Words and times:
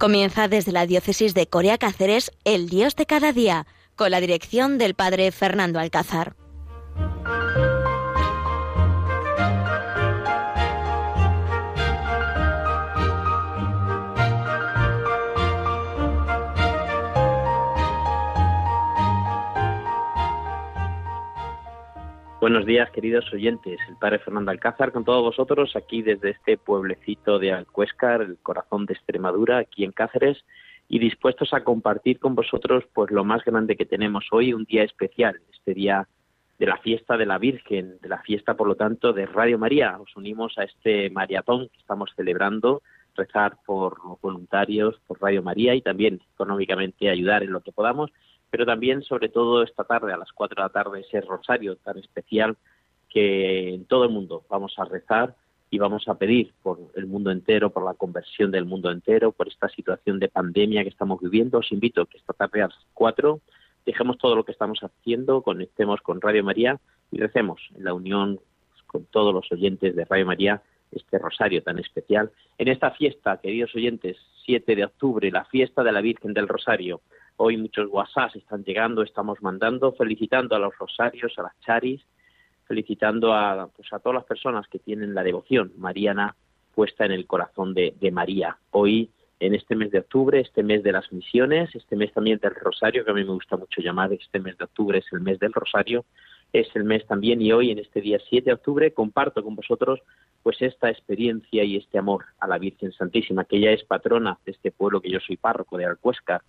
Comienza 0.00 0.48
desde 0.48 0.72
la 0.72 0.86
diócesis 0.86 1.34
de 1.34 1.46
Corea 1.46 1.76
Cáceres 1.76 2.32
El 2.44 2.70
Dios 2.70 2.96
de 2.96 3.04
cada 3.04 3.34
día, 3.34 3.66
con 3.96 4.10
la 4.10 4.20
dirección 4.22 4.78
del 4.78 4.94
padre 4.94 5.30
Fernando 5.30 5.78
Alcázar. 5.78 6.36
Buenos 22.40 22.64
días, 22.64 22.90
queridos 22.90 23.30
oyentes. 23.34 23.78
El 23.86 23.96
padre 23.96 24.18
Fernando 24.18 24.50
Alcázar 24.50 24.92
con 24.92 25.04
todos 25.04 25.22
vosotros 25.22 25.76
aquí 25.76 26.00
desde 26.00 26.30
este 26.30 26.56
pueblecito 26.56 27.38
de 27.38 27.52
Alcuéscar, 27.52 28.22
el 28.22 28.38
corazón 28.38 28.86
de 28.86 28.94
Extremadura, 28.94 29.58
aquí 29.58 29.84
en 29.84 29.92
Cáceres, 29.92 30.42
y 30.88 30.98
dispuestos 30.98 31.52
a 31.52 31.62
compartir 31.64 32.18
con 32.18 32.34
vosotros 32.34 32.84
pues 32.94 33.10
lo 33.10 33.24
más 33.24 33.44
grande 33.44 33.76
que 33.76 33.84
tenemos 33.84 34.24
hoy, 34.32 34.54
un 34.54 34.64
día 34.64 34.84
especial, 34.84 35.38
este 35.52 35.74
día 35.74 36.08
de 36.58 36.64
la 36.64 36.78
fiesta 36.78 37.18
de 37.18 37.26
la 37.26 37.36
Virgen, 37.36 37.98
de 38.00 38.08
la 38.08 38.22
fiesta, 38.22 38.54
por 38.54 38.68
lo 38.68 38.74
tanto, 38.74 39.12
de 39.12 39.26
Radio 39.26 39.58
María. 39.58 39.98
Os 40.00 40.16
unimos 40.16 40.56
a 40.56 40.64
este 40.64 41.10
maratón 41.10 41.68
que 41.68 41.78
estamos 41.78 42.10
celebrando, 42.16 42.80
rezar 43.16 43.58
por 43.66 44.02
los 44.02 44.18
voluntarios, 44.18 44.98
por 45.06 45.20
Radio 45.20 45.42
María 45.42 45.74
y 45.74 45.82
también 45.82 46.22
económicamente 46.32 47.10
ayudar 47.10 47.42
en 47.42 47.52
lo 47.52 47.60
que 47.60 47.72
podamos 47.72 48.10
pero 48.50 48.66
también, 48.66 49.02
sobre 49.02 49.28
todo, 49.28 49.62
esta 49.62 49.84
tarde, 49.84 50.12
a 50.12 50.16
las 50.16 50.32
cuatro 50.32 50.62
de 50.62 50.68
la 50.68 50.72
tarde, 50.72 51.00
ese 51.00 51.20
rosario 51.20 51.76
tan 51.76 51.98
especial 51.98 52.56
que 53.08 53.74
en 53.74 53.84
todo 53.84 54.04
el 54.04 54.10
mundo 54.10 54.44
vamos 54.48 54.74
a 54.78 54.84
rezar 54.84 55.34
y 55.70 55.78
vamos 55.78 56.08
a 56.08 56.14
pedir 56.14 56.52
por 56.62 56.78
el 56.96 57.06
mundo 57.06 57.30
entero, 57.30 57.70
por 57.70 57.84
la 57.84 57.94
conversión 57.94 58.50
del 58.50 58.64
mundo 58.64 58.90
entero, 58.90 59.30
por 59.30 59.48
esta 59.48 59.68
situación 59.68 60.18
de 60.18 60.28
pandemia 60.28 60.82
que 60.82 60.88
estamos 60.88 61.20
viviendo. 61.20 61.58
Os 61.58 61.70
invito 61.70 62.02
a 62.02 62.06
que 62.06 62.18
esta 62.18 62.32
tarde 62.32 62.62
a 62.62 62.68
las 62.68 62.86
cuatro 62.92 63.40
dejemos 63.86 64.18
todo 64.18 64.34
lo 64.34 64.44
que 64.44 64.52
estamos 64.52 64.80
haciendo, 64.80 65.42
conectemos 65.42 66.00
con 66.00 66.20
Radio 66.20 66.44
María 66.44 66.80
y 67.10 67.18
recemos 67.18 67.60
en 67.76 67.84
la 67.84 67.94
unión 67.94 68.40
con 68.86 69.04
todos 69.04 69.32
los 69.32 69.50
oyentes 69.52 69.94
de 69.94 70.04
Radio 70.04 70.26
María 70.26 70.62
este 70.90 71.18
rosario 71.18 71.62
tan 71.62 71.78
especial. 71.78 72.30
En 72.58 72.68
esta 72.68 72.90
fiesta, 72.90 73.38
queridos 73.40 73.74
oyentes, 73.74 74.16
7 74.44 74.74
de 74.74 74.84
octubre, 74.84 75.30
la 75.30 75.44
fiesta 75.44 75.84
de 75.84 75.92
la 75.92 76.00
Virgen 76.00 76.34
del 76.34 76.48
Rosario. 76.48 77.00
Hoy 77.42 77.56
muchos 77.56 77.88
WhatsApp 77.90 78.36
están 78.36 78.64
llegando, 78.64 79.02
estamos 79.02 79.40
mandando, 79.40 79.92
felicitando 79.92 80.54
a 80.54 80.58
los 80.58 80.76
rosarios, 80.76 81.32
a 81.38 81.44
las 81.44 81.58
charis, 81.60 82.02
felicitando 82.66 83.32
a, 83.32 83.66
pues 83.74 83.90
a 83.94 83.98
todas 83.98 84.16
las 84.16 84.26
personas 84.26 84.68
que 84.68 84.78
tienen 84.78 85.14
la 85.14 85.22
devoción 85.22 85.72
mariana 85.78 86.36
puesta 86.74 87.06
en 87.06 87.12
el 87.12 87.26
corazón 87.26 87.72
de, 87.72 87.94
María. 88.12 88.58
Hoy, 88.72 89.08
en 89.38 89.54
este 89.54 89.74
mes 89.74 89.90
de 89.90 90.00
octubre, 90.00 90.38
este 90.38 90.62
mes 90.62 90.82
de 90.82 90.92
las 90.92 91.10
misiones, 91.14 91.74
este 91.74 91.96
mes 91.96 92.12
también 92.12 92.38
del 92.40 92.54
Rosario, 92.54 93.06
que 93.06 93.10
a 93.10 93.14
mí 93.14 93.24
me 93.24 93.32
gusta 93.32 93.56
mucho 93.56 93.80
llamar, 93.80 94.12
este 94.12 94.38
mes 94.38 94.58
de 94.58 94.64
octubre 94.64 94.98
es 94.98 95.06
el 95.10 95.20
mes 95.22 95.38
del 95.38 95.54
Rosario, 95.54 96.04
es 96.52 96.68
el 96.76 96.84
mes 96.84 97.06
también 97.06 97.40
y 97.40 97.52
hoy, 97.52 97.70
en 97.70 97.78
este 97.78 98.02
día 98.02 98.18
7 98.28 98.50
de 98.50 98.52
octubre, 98.52 98.92
comparto 98.92 99.42
con 99.42 99.56
vosotros 99.56 100.00
pues 100.42 100.60
esta 100.60 100.90
experiencia 100.90 101.64
y 101.64 101.76
este 101.76 101.96
amor 101.96 102.26
a 102.38 102.46
la 102.46 102.58
Virgen 102.58 102.92
Santísima, 102.92 103.46
que 103.46 103.56
ella 103.56 103.72
es 103.72 103.82
patrona 103.84 104.36
de 104.44 104.52
este 104.52 104.70
pueblo 104.72 105.00
que 105.00 105.10
yo 105.10 105.20
soy 105.20 105.38
párroco 105.38 105.78
de 105.78 105.86
Alcuéscar, 105.86 106.42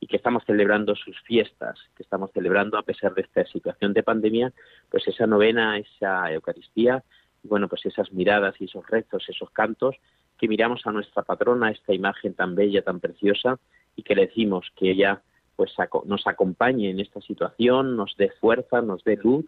y 0.00 0.06
que 0.06 0.16
estamos 0.16 0.44
celebrando 0.44 0.94
sus 0.94 1.18
fiestas, 1.22 1.78
que 1.96 2.02
estamos 2.02 2.30
celebrando 2.32 2.78
a 2.78 2.82
pesar 2.82 3.14
de 3.14 3.22
esta 3.22 3.44
situación 3.46 3.92
de 3.92 4.02
pandemia, 4.02 4.52
pues 4.90 5.06
esa 5.08 5.26
novena, 5.26 5.78
esa 5.78 6.32
Eucaristía, 6.32 7.02
y 7.42 7.48
bueno, 7.48 7.68
pues 7.68 7.86
esas 7.86 8.12
miradas 8.12 8.54
y 8.60 8.64
esos 8.64 8.86
rezos, 8.88 9.24
esos 9.28 9.50
cantos, 9.50 9.96
que 10.38 10.48
miramos 10.48 10.86
a 10.86 10.92
nuestra 10.92 11.22
patrona, 11.22 11.70
esta 11.70 11.94
imagen 11.94 12.34
tan 12.34 12.54
bella, 12.54 12.82
tan 12.82 13.00
preciosa, 13.00 13.58
y 13.94 14.02
que 14.02 14.14
le 14.14 14.26
decimos 14.26 14.70
que 14.76 14.90
ella 14.90 15.22
pues 15.56 15.72
nos 16.04 16.26
acompañe 16.26 16.90
en 16.90 17.00
esta 17.00 17.20
situación, 17.22 17.96
nos 17.96 18.14
dé 18.18 18.30
fuerza, 18.40 18.82
nos 18.82 19.02
dé 19.04 19.16
luz 19.16 19.46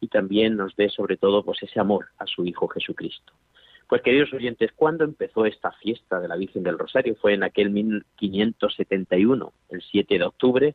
y 0.00 0.08
también 0.08 0.56
nos 0.56 0.74
dé 0.74 0.90
sobre 0.90 1.16
todo 1.16 1.44
pues 1.44 1.62
ese 1.62 1.78
amor 1.78 2.06
a 2.18 2.26
su 2.26 2.44
Hijo 2.44 2.66
Jesucristo. 2.66 3.32
Pues 3.88 4.00
queridos 4.00 4.32
oyentes, 4.32 4.72
¿cuándo 4.74 5.04
empezó 5.04 5.44
esta 5.44 5.70
fiesta 5.72 6.18
de 6.18 6.28
la 6.28 6.36
Virgen 6.36 6.62
del 6.62 6.78
Rosario? 6.78 7.16
Fue 7.16 7.34
en 7.34 7.42
aquel 7.42 7.70
1571, 7.70 9.52
el 9.68 9.82
7 9.82 10.18
de 10.18 10.24
octubre, 10.24 10.74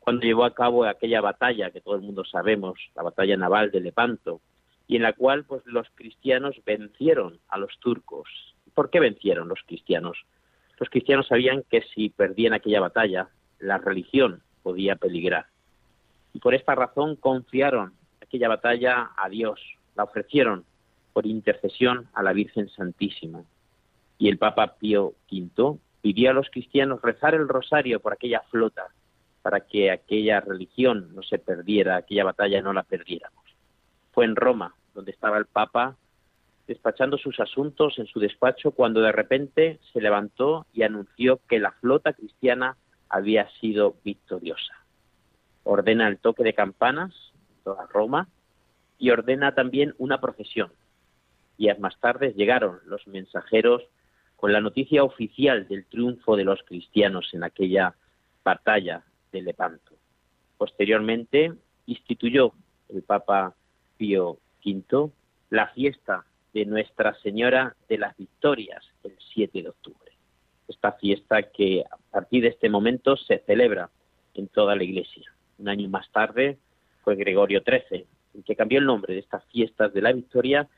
cuando 0.00 0.26
llevó 0.26 0.44
a 0.44 0.54
cabo 0.54 0.84
aquella 0.84 1.20
batalla 1.20 1.70
que 1.70 1.80
todo 1.80 1.94
el 1.94 2.02
mundo 2.02 2.24
sabemos, 2.24 2.78
la 2.96 3.04
batalla 3.04 3.36
naval 3.36 3.70
de 3.70 3.80
Lepanto, 3.80 4.40
y 4.88 4.96
en 4.96 5.02
la 5.02 5.12
cual 5.12 5.44
pues 5.44 5.62
los 5.66 5.86
cristianos 5.94 6.56
vencieron 6.66 7.38
a 7.48 7.58
los 7.58 7.78
turcos. 7.78 8.28
¿Por 8.74 8.90
qué 8.90 8.98
vencieron 8.98 9.48
los 9.48 9.60
cristianos? 9.64 10.24
Los 10.80 10.90
cristianos 10.90 11.28
sabían 11.28 11.62
que 11.70 11.82
si 11.94 12.08
perdían 12.08 12.54
aquella 12.54 12.80
batalla, 12.80 13.28
la 13.60 13.78
religión 13.78 14.42
podía 14.62 14.96
peligrar. 14.96 15.46
Y 16.32 16.40
por 16.40 16.54
esta 16.54 16.74
razón 16.74 17.16
confiaron 17.16 17.92
aquella 18.20 18.48
batalla 18.48 19.10
a 19.16 19.28
Dios, 19.28 19.60
la 19.94 20.04
ofrecieron 20.04 20.64
por 21.18 21.26
intercesión 21.26 22.08
a 22.14 22.22
la 22.22 22.32
Virgen 22.32 22.68
Santísima. 22.68 23.42
Y 24.18 24.28
el 24.28 24.38
Papa 24.38 24.76
Pío 24.78 25.14
V 25.28 25.80
pidió 26.00 26.30
a 26.30 26.32
los 26.32 26.48
cristianos 26.48 27.02
rezar 27.02 27.34
el 27.34 27.48
rosario 27.48 27.98
por 27.98 28.12
aquella 28.12 28.42
flota, 28.52 28.86
para 29.42 29.58
que 29.58 29.90
aquella 29.90 30.38
religión 30.38 31.12
no 31.16 31.24
se 31.24 31.40
perdiera, 31.40 31.96
aquella 31.96 32.22
batalla 32.22 32.62
no 32.62 32.72
la 32.72 32.84
perdiéramos. 32.84 33.44
Fue 34.12 34.26
en 34.26 34.36
Roma, 34.36 34.76
donde 34.94 35.10
estaba 35.10 35.38
el 35.38 35.46
Papa 35.46 35.96
despachando 36.68 37.18
sus 37.18 37.40
asuntos 37.40 37.98
en 37.98 38.06
su 38.06 38.20
despacho, 38.20 38.70
cuando 38.70 39.00
de 39.00 39.10
repente 39.10 39.80
se 39.92 40.00
levantó 40.00 40.66
y 40.72 40.84
anunció 40.84 41.40
que 41.48 41.58
la 41.58 41.72
flota 41.72 42.12
cristiana 42.12 42.76
había 43.08 43.50
sido 43.60 43.96
victoriosa. 44.04 44.84
Ordena 45.64 46.06
el 46.06 46.18
toque 46.18 46.44
de 46.44 46.54
campanas 46.54 47.12
en 47.40 47.64
toda 47.64 47.88
Roma 47.92 48.28
y 48.98 49.10
ordena 49.10 49.56
también 49.56 49.96
una 49.98 50.20
procesión 50.20 50.70
días 51.58 51.78
más 51.78 51.98
tarde 52.00 52.32
llegaron 52.34 52.78
los 52.86 53.06
mensajeros 53.06 53.82
con 54.36 54.52
la 54.52 54.60
noticia 54.60 55.02
oficial 55.02 55.66
del 55.66 55.84
triunfo 55.86 56.36
de 56.36 56.44
los 56.44 56.62
cristianos 56.62 57.34
en 57.34 57.42
aquella 57.42 57.94
batalla 58.44 59.02
de 59.32 59.42
Lepanto. 59.42 59.96
Posteriormente 60.56 61.52
instituyó 61.86 62.52
el 62.88 63.02
Papa 63.02 63.54
Pío 63.96 64.38
V 64.64 65.10
la 65.50 65.66
fiesta 65.68 66.24
de 66.54 66.64
Nuestra 66.64 67.14
Señora 67.20 67.74
de 67.88 67.98
las 67.98 68.16
Victorias 68.16 68.84
el 69.02 69.16
7 69.34 69.62
de 69.62 69.68
octubre. 69.68 70.12
Esta 70.68 70.92
fiesta 70.92 71.42
que 71.42 71.84
a 71.90 71.96
partir 72.10 72.42
de 72.42 72.48
este 72.48 72.68
momento 72.68 73.16
se 73.16 73.38
celebra 73.40 73.90
en 74.34 74.48
toda 74.48 74.76
la 74.76 74.84
Iglesia. 74.84 75.32
Un 75.58 75.68
año 75.68 75.88
más 75.88 76.10
tarde 76.12 76.58
fue 77.02 77.16
Gregorio 77.16 77.62
XIII, 77.66 78.06
el 78.34 78.44
que 78.44 78.56
cambió 78.56 78.78
el 78.78 78.86
nombre 78.86 79.14
de 79.14 79.20
estas 79.20 79.44
fiestas 79.46 79.92
de 79.92 80.02
la 80.02 80.12
Victoria 80.12 80.68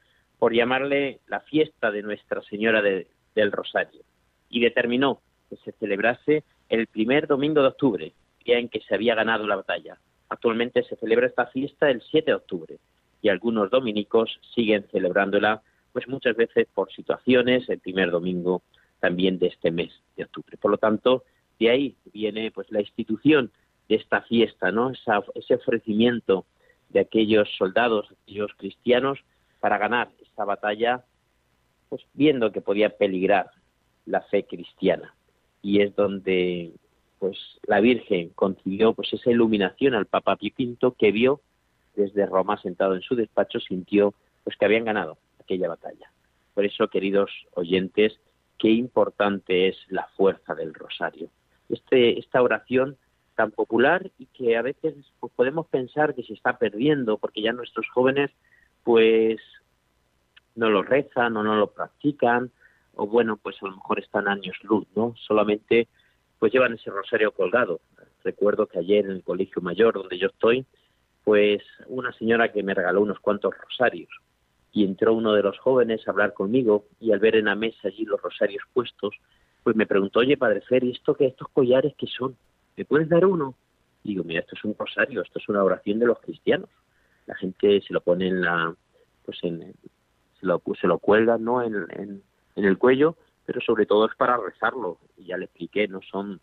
por 0.40 0.54
llamarle 0.54 1.20
la 1.28 1.40
fiesta 1.40 1.90
de 1.90 2.02
Nuestra 2.02 2.40
Señora 2.42 2.80
del 2.80 3.52
Rosario, 3.52 4.00
y 4.48 4.60
determinó 4.60 5.20
que 5.50 5.56
se 5.56 5.72
celebrase 5.72 6.44
el 6.70 6.86
primer 6.86 7.26
domingo 7.26 7.60
de 7.60 7.68
octubre, 7.68 8.12
día 8.42 8.58
en 8.58 8.70
que 8.70 8.80
se 8.80 8.94
había 8.94 9.14
ganado 9.14 9.46
la 9.46 9.56
batalla. 9.56 9.98
Actualmente 10.30 10.82
se 10.84 10.96
celebra 10.96 11.26
esta 11.26 11.46
fiesta 11.48 11.90
el 11.90 12.00
7 12.10 12.30
de 12.30 12.34
octubre 12.34 12.78
y 13.20 13.28
algunos 13.28 13.70
dominicos 13.70 14.40
siguen 14.54 14.86
celebrándola, 14.90 15.60
pues 15.92 16.08
muchas 16.08 16.34
veces 16.34 16.66
por 16.72 16.90
situaciones, 16.90 17.68
el 17.68 17.80
primer 17.80 18.10
domingo 18.10 18.62
también 18.98 19.38
de 19.38 19.48
este 19.48 19.70
mes 19.70 19.92
de 20.16 20.24
octubre. 20.24 20.56
Por 20.56 20.70
lo 20.70 20.78
tanto, 20.78 21.22
de 21.58 21.68
ahí 21.68 21.96
viene 22.14 22.50
pues 22.50 22.70
la 22.72 22.80
institución 22.80 23.52
de 23.90 23.96
esta 23.96 24.22
fiesta, 24.22 24.72
¿no? 24.72 24.90
ese 24.90 25.54
ofrecimiento 25.54 26.46
de 26.88 27.00
aquellos 27.00 27.46
soldados, 27.58 28.08
aquellos 28.22 28.52
cristianos, 28.56 29.18
para 29.60 29.78
ganar 29.78 30.10
batalla, 30.44 31.04
pues 31.88 32.02
viendo 32.14 32.52
que 32.52 32.60
podía 32.60 32.90
peligrar 32.90 33.50
la 34.06 34.22
fe 34.22 34.44
cristiana. 34.44 35.14
Y 35.62 35.80
es 35.82 35.94
donde 35.94 36.72
pues 37.18 37.36
la 37.66 37.80
Virgen 37.80 38.30
consiguió 38.30 38.94
pues 38.94 39.12
esa 39.12 39.30
iluminación 39.30 39.94
al 39.94 40.06
Papa 40.06 40.36
Pío 40.36 40.52
V 40.58 40.94
que 40.98 41.12
vio 41.12 41.40
desde 41.94 42.24
Roma 42.24 42.60
sentado 42.62 42.94
en 42.94 43.02
su 43.02 43.14
despacho, 43.14 43.60
sintió 43.60 44.14
pues 44.42 44.56
que 44.56 44.64
habían 44.64 44.84
ganado 44.84 45.18
aquella 45.38 45.68
batalla. 45.68 46.10
Por 46.54 46.64
eso, 46.64 46.88
queridos 46.88 47.30
oyentes, 47.54 48.18
qué 48.58 48.70
importante 48.70 49.68
es 49.68 49.76
la 49.88 50.06
fuerza 50.16 50.54
del 50.54 50.72
rosario. 50.72 51.28
Este, 51.68 52.18
esta 52.18 52.42
oración 52.42 52.96
tan 53.36 53.50
popular 53.50 54.10
y 54.18 54.26
que 54.26 54.56
a 54.56 54.62
veces 54.62 54.94
pues, 55.20 55.32
podemos 55.34 55.66
pensar 55.66 56.14
que 56.14 56.22
se 56.22 56.32
está 56.32 56.58
perdiendo 56.58 57.18
porque 57.18 57.42
ya 57.42 57.52
nuestros 57.52 57.86
jóvenes 57.90 58.30
pues 58.84 59.40
no 60.54 60.70
lo 60.70 60.82
rezan 60.82 61.36
o 61.36 61.42
no 61.42 61.56
lo 61.56 61.68
practican, 61.68 62.50
o 62.94 63.06
bueno, 63.06 63.36
pues 63.36 63.56
a 63.62 63.66
lo 63.66 63.76
mejor 63.76 64.00
están 64.00 64.28
años 64.28 64.56
luz, 64.62 64.86
¿no? 64.94 65.14
Solamente 65.26 65.88
pues 66.38 66.52
llevan 66.52 66.74
ese 66.74 66.90
rosario 66.90 67.32
colgado. 67.32 67.80
Recuerdo 68.24 68.66
que 68.66 68.78
ayer 68.78 69.04
en 69.04 69.12
el 69.12 69.22
colegio 69.22 69.62
mayor 69.62 69.94
donde 69.94 70.18
yo 70.18 70.28
estoy, 70.28 70.66
pues 71.24 71.62
una 71.86 72.12
señora 72.12 72.52
que 72.52 72.62
me 72.62 72.74
regaló 72.74 73.02
unos 73.02 73.20
cuantos 73.20 73.54
rosarios 73.56 74.10
y 74.72 74.84
entró 74.84 75.14
uno 75.14 75.32
de 75.32 75.42
los 75.42 75.58
jóvenes 75.58 76.06
a 76.06 76.10
hablar 76.10 76.32
conmigo 76.32 76.86
y 77.00 77.12
al 77.12 77.18
ver 77.18 77.36
en 77.36 77.46
la 77.46 77.54
mesa 77.54 77.88
allí 77.88 78.04
los 78.04 78.20
rosarios 78.20 78.62
puestos, 78.72 79.14
pues 79.62 79.76
me 79.76 79.86
preguntó, 79.86 80.20
oye, 80.20 80.36
Padre 80.36 80.60
Fer, 80.62 80.84
¿y 80.84 80.92
esto 80.92 81.14
qué, 81.14 81.26
estos 81.26 81.48
collares 81.48 81.94
qué 81.96 82.06
son? 82.06 82.36
¿Me 82.76 82.84
puedes 82.84 83.08
dar 83.08 83.26
uno? 83.26 83.54
digo, 84.02 84.24
mira, 84.24 84.40
esto 84.40 84.56
es 84.56 84.64
un 84.64 84.74
rosario, 84.78 85.20
esto 85.22 85.38
es 85.38 85.48
una 85.48 85.62
oración 85.62 85.98
de 85.98 86.06
los 86.06 86.18
cristianos. 86.20 86.70
La 87.30 87.36
gente 87.36 87.80
se 87.80 87.92
lo 87.94 88.00
pone 88.00 88.26
en 88.26 88.40
la, 88.42 88.74
pues 89.24 89.38
en, 89.44 89.60
se 90.40 90.46
lo, 90.46 90.60
se 90.80 90.88
lo 90.88 90.98
cuelga, 90.98 91.38
¿no? 91.38 91.62
En, 91.62 91.76
en, 91.90 92.22
en 92.56 92.64
el 92.64 92.76
cuello, 92.76 93.14
pero 93.46 93.60
sobre 93.60 93.86
todo 93.86 94.06
es 94.06 94.16
para 94.16 94.36
rezarlo. 94.36 94.98
Y 95.16 95.26
ya 95.26 95.36
le 95.36 95.44
expliqué, 95.44 95.86
no 95.86 96.00
son 96.02 96.40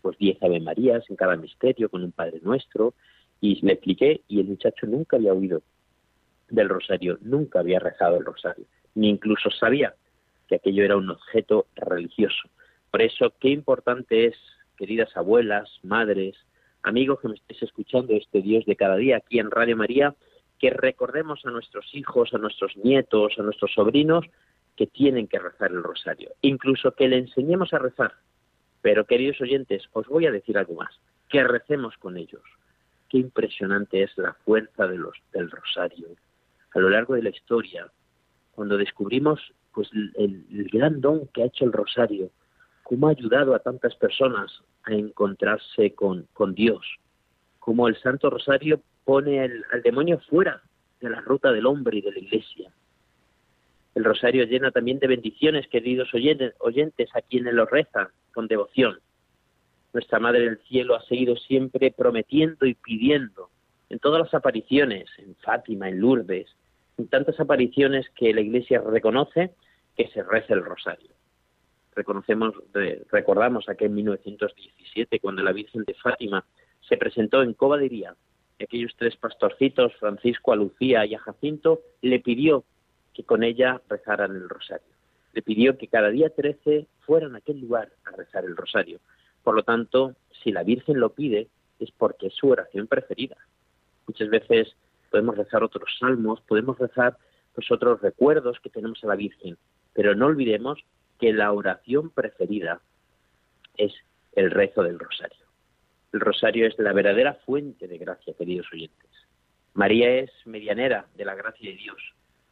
pues 0.00 0.16
diez 0.16 0.42
Ave 0.42 0.60
Marías 0.60 1.04
en 1.10 1.16
cada 1.16 1.36
misterio 1.36 1.90
con 1.90 2.02
un 2.02 2.12
Padre 2.12 2.40
Nuestro, 2.42 2.94
y 3.42 3.60
le 3.60 3.74
expliqué 3.74 4.22
y 4.28 4.40
el 4.40 4.46
muchacho 4.46 4.86
nunca 4.86 5.18
había 5.18 5.34
oído 5.34 5.60
del 6.48 6.70
rosario, 6.70 7.18
nunca 7.20 7.60
había 7.60 7.80
rezado 7.80 8.16
el 8.16 8.24
rosario, 8.24 8.64
ni 8.94 9.10
incluso 9.10 9.50
sabía 9.50 9.94
que 10.48 10.54
aquello 10.54 10.84
era 10.84 10.96
un 10.96 11.10
objeto 11.10 11.66
religioso. 11.76 12.48
Por 12.90 13.02
eso, 13.02 13.34
qué 13.38 13.50
importante 13.50 14.24
es, 14.28 14.36
queridas 14.78 15.14
abuelas, 15.14 15.68
madres, 15.82 16.34
amigos 16.82 17.20
que 17.20 17.28
me 17.28 17.34
estéis 17.34 17.62
escuchando, 17.62 18.14
este 18.14 18.42
Dios 18.42 18.64
de 18.66 18.76
cada 18.76 18.96
día 18.96 19.18
aquí 19.18 19.38
en 19.38 19.50
Radio 19.50 19.76
María, 19.76 20.14
que 20.58 20.70
recordemos 20.70 21.44
a 21.44 21.50
nuestros 21.50 21.94
hijos, 21.94 22.34
a 22.34 22.38
nuestros 22.38 22.76
nietos, 22.76 23.34
a 23.38 23.42
nuestros 23.42 23.72
sobrinos, 23.72 24.24
que 24.76 24.86
tienen 24.86 25.26
que 25.26 25.38
rezar 25.38 25.70
el 25.70 25.82
rosario, 25.82 26.30
incluso 26.40 26.92
que 26.92 27.08
le 27.08 27.18
enseñemos 27.18 27.72
a 27.72 27.78
rezar. 27.78 28.14
Pero, 28.80 29.06
queridos 29.06 29.40
oyentes, 29.40 29.84
os 29.92 30.06
voy 30.06 30.26
a 30.26 30.30
decir 30.30 30.56
algo 30.56 30.74
más, 30.74 31.00
que 31.28 31.42
recemos 31.42 31.96
con 31.98 32.16
ellos. 32.16 32.42
Qué 33.08 33.18
impresionante 33.18 34.02
es 34.02 34.16
la 34.16 34.34
fuerza 34.44 34.86
de 34.86 34.98
los, 34.98 35.16
del 35.32 35.50
rosario. 35.50 36.08
A 36.74 36.78
lo 36.78 36.90
largo 36.90 37.14
de 37.14 37.22
la 37.22 37.30
historia, 37.30 37.90
cuando 38.52 38.76
descubrimos 38.76 39.40
pues 39.72 39.88
el, 39.92 40.68
gran 40.72 41.00
don 41.00 41.28
que 41.28 41.42
ha 41.42 41.46
hecho 41.46 41.64
el 41.64 41.72
rosario, 41.72 42.30
cómo 42.88 43.08
ha 43.08 43.10
ayudado 43.10 43.54
a 43.54 43.58
tantas 43.58 43.94
personas 43.96 44.50
a 44.84 44.94
encontrarse 44.94 45.94
con, 45.94 46.26
Dios, 46.54 46.80
cómo 47.58 47.86
el 47.86 48.00
Santo 48.00 48.30
Rosario 48.30 48.80
pone 49.04 49.42
al 49.42 49.82
demonio 49.84 50.18
fuera 50.30 50.62
de 50.98 51.10
la 51.10 51.20
ruta 51.20 51.52
del 51.52 51.66
hombre 51.66 51.98
y 51.98 52.00
de 52.00 52.12
la 52.12 52.18
iglesia. 52.18 52.72
El 53.94 54.04
rosario 54.04 54.44
llena 54.46 54.70
también 54.70 54.98
de 55.00 55.06
bendiciones, 55.06 55.68
queridos 55.68 56.14
oyentes, 56.14 56.54
oyentes 56.60 57.10
a 57.14 57.20
quienes 57.20 57.52
lo 57.52 57.66
rezan 57.66 58.08
con 58.32 58.48
devoción. 58.48 58.98
Nuestra 59.92 60.18
Madre 60.18 60.44
del 60.44 60.58
Cielo 60.60 60.94
ha 60.94 61.02
seguido 61.02 61.36
siempre 61.36 61.92
prometiendo 61.94 62.64
y 62.64 62.72
pidiendo 62.72 63.50
en 63.90 63.98
todas 63.98 64.22
las 64.22 64.32
apariciones, 64.32 65.10
en 65.18 65.34
Fátima, 65.36 65.90
en 65.90 66.00
Lourdes, 66.00 66.46
en 66.96 67.08
tantas 67.08 67.38
apariciones 67.38 68.08
que 68.14 68.32
la 68.32 68.40
Iglesia 68.40 68.80
reconoce 68.80 69.50
que 69.94 70.08
se 70.08 70.22
reza 70.22 70.54
el 70.54 70.64
rosario. 70.64 71.17
Reconocemos, 71.98 72.54
recordamos 73.10 73.68
aquel 73.68 73.88
en 73.88 73.94
1917 73.96 75.18
cuando 75.18 75.42
la 75.42 75.50
Virgen 75.50 75.82
de 75.84 75.94
Fátima 75.94 76.44
se 76.88 76.96
presentó 76.96 77.42
en 77.42 77.54
Cobadiría 77.54 78.14
y 78.56 78.62
aquellos 78.62 78.94
tres 78.96 79.16
pastorcitos, 79.16 79.92
Francisco, 79.96 80.52
a 80.52 80.56
Lucía 80.56 81.04
y 81.06 81.16
a 81.16 81.18
Jacinto, 81.18 81.80
le 82.00 82.20
pidió 82.20 82.62
que 83.12 83.24
con 83.24 83.42
ella 83.42 83.82
rezaran 83.88 84.30
el 84.30 84.48
rosario. 84.48 84.86
Le 85.32 85.42
pidió 85.42 85.76
que 85.76 85.88
cada 85.88 86.10
día 86.10 86.30
13 86.30 86.86
fueran 87.00 87.34
a 87.34 87.38
aquel 87.38 87.58
lugar 87.58 87.90
a 88.04 88.12
rezar 88.12 88.44
el 88.44 88.56
rosario. 88.56 89.00
Por 89.42 89.56
lo 89.56 89.64
tanto, 89.64 90.14
si 90.44 90.52
la 90.52 90.62
Virgen 90.62 91.00
lo 91.00 91.14
pide, 91.14 91.48
es 91.80 91.90
porque 91.90 92.28
es 92.28 92.34
su 92.34 92.48
oración 92.48 92.86
preferida. 92.86 93.36
Muchas 94.06 94.30
veces 94.30 94.68
podemos 95.10 95.36
rezar 95.36 95.64
otros 95.64 95.90
salmos, 95.98 96.40
podemos 96.42 96.78
rezar 96.78 97.16
pues, 97.56 97.68
otros 97.72 98.00
recuerdos 98.00 98.60
que 98.60 98.70
tenemos 98.70 99.02
a 99.02 99.08
la 99.08 99.16
Virgen, 99.16 99.58
pero 99.94 100.14
no 100.14 100.26
olvidemos 100.26 100.84
que 101.18 101.32
la 101.32 101.52
oración 101.52 102.10
preferida 102.10 102.80
es 103.76 103.92
el 104.32 104.50
rezo 104.50 104.82
del 104.82 104.98
rosario. 104.98 105.46
El 106.12 106.20
rosario 106.20 106.66
es 106.66 106.78
la 106.78 106.92
verdadera 106.92 107.34
fuente 107.44 107.86
de 107.86 107.98
gracia, 107.98 108.34
queridos 108.34 108.66
oyentes. 108.72 109.10
María 109.74 110.10
es 110.10 110.30
medianera 110.46 111.06
de 111.16 111.24
la 111.24 111.34
gracia 111.34 111.70
de 111.70 111.76
Dios. 111.76 111.98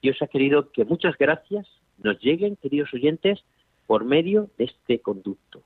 Dios 0.02 0.20
ha 0.20 0.26
querido 0.26 0.70
que 0.72 0.84
muchas 0.84 1.16
gracias 1.16 1.66
nos 1.98 2.20
lleguen, 2.20 2.56
queridos 2.56 2.92
oyentes, 2.92 3.44
por 3.86 4.04
medio 4.04 4.50
de 4.58 4.64
este 4.64 5.00
conducto, 5.00 5.62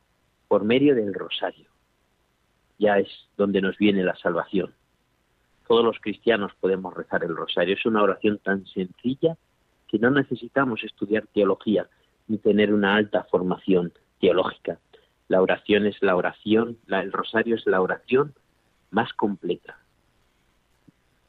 por 0.47 0.65
medio 0.65 0.95
del 0.95 1.13
rosario. 1.13 1.69
Ya 2.79 2.99
es 2.99 3.09
donde 3.37 3.61
nos 3.61 3.77
viene 3.77 4.05
la 4.05 4.17
salvación 4.17 4.75
todos 5.71 5.85
los 5.85 6.01
cristianos 6.01 6.51
podemos 6.59 6.93
rezar 6.95 7.23
el 7.23 7.37
rosario. 7.37 7.77
Es 7.77 7.87
una 7.87 8.03
oración 8.03 8.39
tan 8.39 8.67
sencilla 8.67 9.37
que 9.87 10.01
no 10.01 10.11
necesitamos 10.11 10.83
estudiar 10.83 11.29
teología 11.29 11.87
ni 12.31 12.39
tener 12.39 12.73
una 12.73 12.95
alta 12.95 13.25
formación 13.25 13.93
teológica. 14.21 14.79
La 15.29 15.43
oración 15.43 15.87
es 15.87 16.01
la 16.01 16.17
oración, 16.17 16.79
el 16.89 17.13
rosario 17.13 17.57
es 17.57 17.67
la 17.67 17.81
oración 17.81 18.35
más 18.91 19.13
completa, 19.13 19.79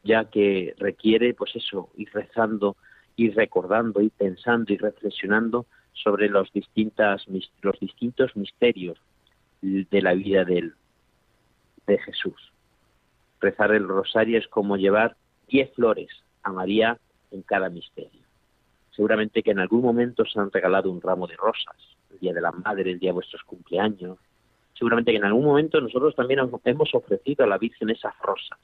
ya 0.03 0.25
que 0.25 0.73
requiere, 0.77 1.33
pues 1.33 1.55
eso, 1.55 1.89
ir 1.95 2.09
rezando, 2.13 2.75
ir 3.15 3.35
recordando, 3.35 4.01
ir 4.01 4.11
pensando 4.11 4.71
y 4.73 4.77
reflexionando 4.77 5.65
sobre 5.93 6.29
los, 6.29 6.51
distintas, 6.53 7.25
los 7.61 7.79
distintos 7.79 8.35
misterios 8.35 8.97
de 9.61 10.01
la 10.01 10.13
vida 10.13 10.45
de 10.45 10.71
Jesús 12.05 12.51
rezar 13.41 13.71
el 13.73 13.87
rosario 13.87 14.37
es 14.37 14.47
como 14.47 14.77
llevar 14.77 15.17
diez 15.47 15.73
flores 15.73 16.09
a 16.43 16.51
María 16.51 16.97
en 17.31 17.41
cada 17.41 17.69
misterio. 17.69 18.21
Seguramente 18.91 19.41
que 19.41 19.51
en 19.51 19.59
algún 19.59 19.81
momento 19.81 20.23
os 20.23 20.37
han 20.37 20.51
regalado 20.51 20.91
un 20.91 21.01
ramo 21.01 21.27
de 21.27 21.35
rosas, 21.35 21.75
el 22.11 22.19
día 22.19 22.33
de 22.33 22.41
la 22.41 22.51
madre, 22.51 22.91
el 22.91 22.99
día 22.99 23.09
de 23.09 23.15
vuestros 23.15 23.43
cumpleaños. 23.43 24.17
Seguramente 24.73 25.11
que 25.11 25.17
en 25.17 25.25
algún 25.25 25.45
momento 25.45 25.79
nosotros 25.79 26.15
también 26.15 26.41
hemos 26.65 26.93
ofrecido 26.93 27.45
a 27.45 27.47
la 27.47 27.57
Virgen 27.57 27.89
esas 27.89 28.17
rosas. 28.19 28.59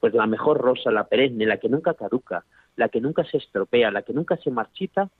Pues 0.00 0.14
la 0.14 0.26
mejor 0.26 0.58
rosa, 0.58 0.90
la 0.90 1.08
perenne, 1.08 1.46
la 1.46 1.58
que 1.58 1.68
nunca 1.68 1.94
caduca, 1.94 2.44
la 2.76 2.88
que 2.88 3.00
nunca 3.00 3.24
se 3.24 3.38
estropea, 3.38 3.90
la 3.90 4.02
que 4.02 4.12
nunca 4.12 4.36
se 4.36 4.50
marchita, 4.50 5.10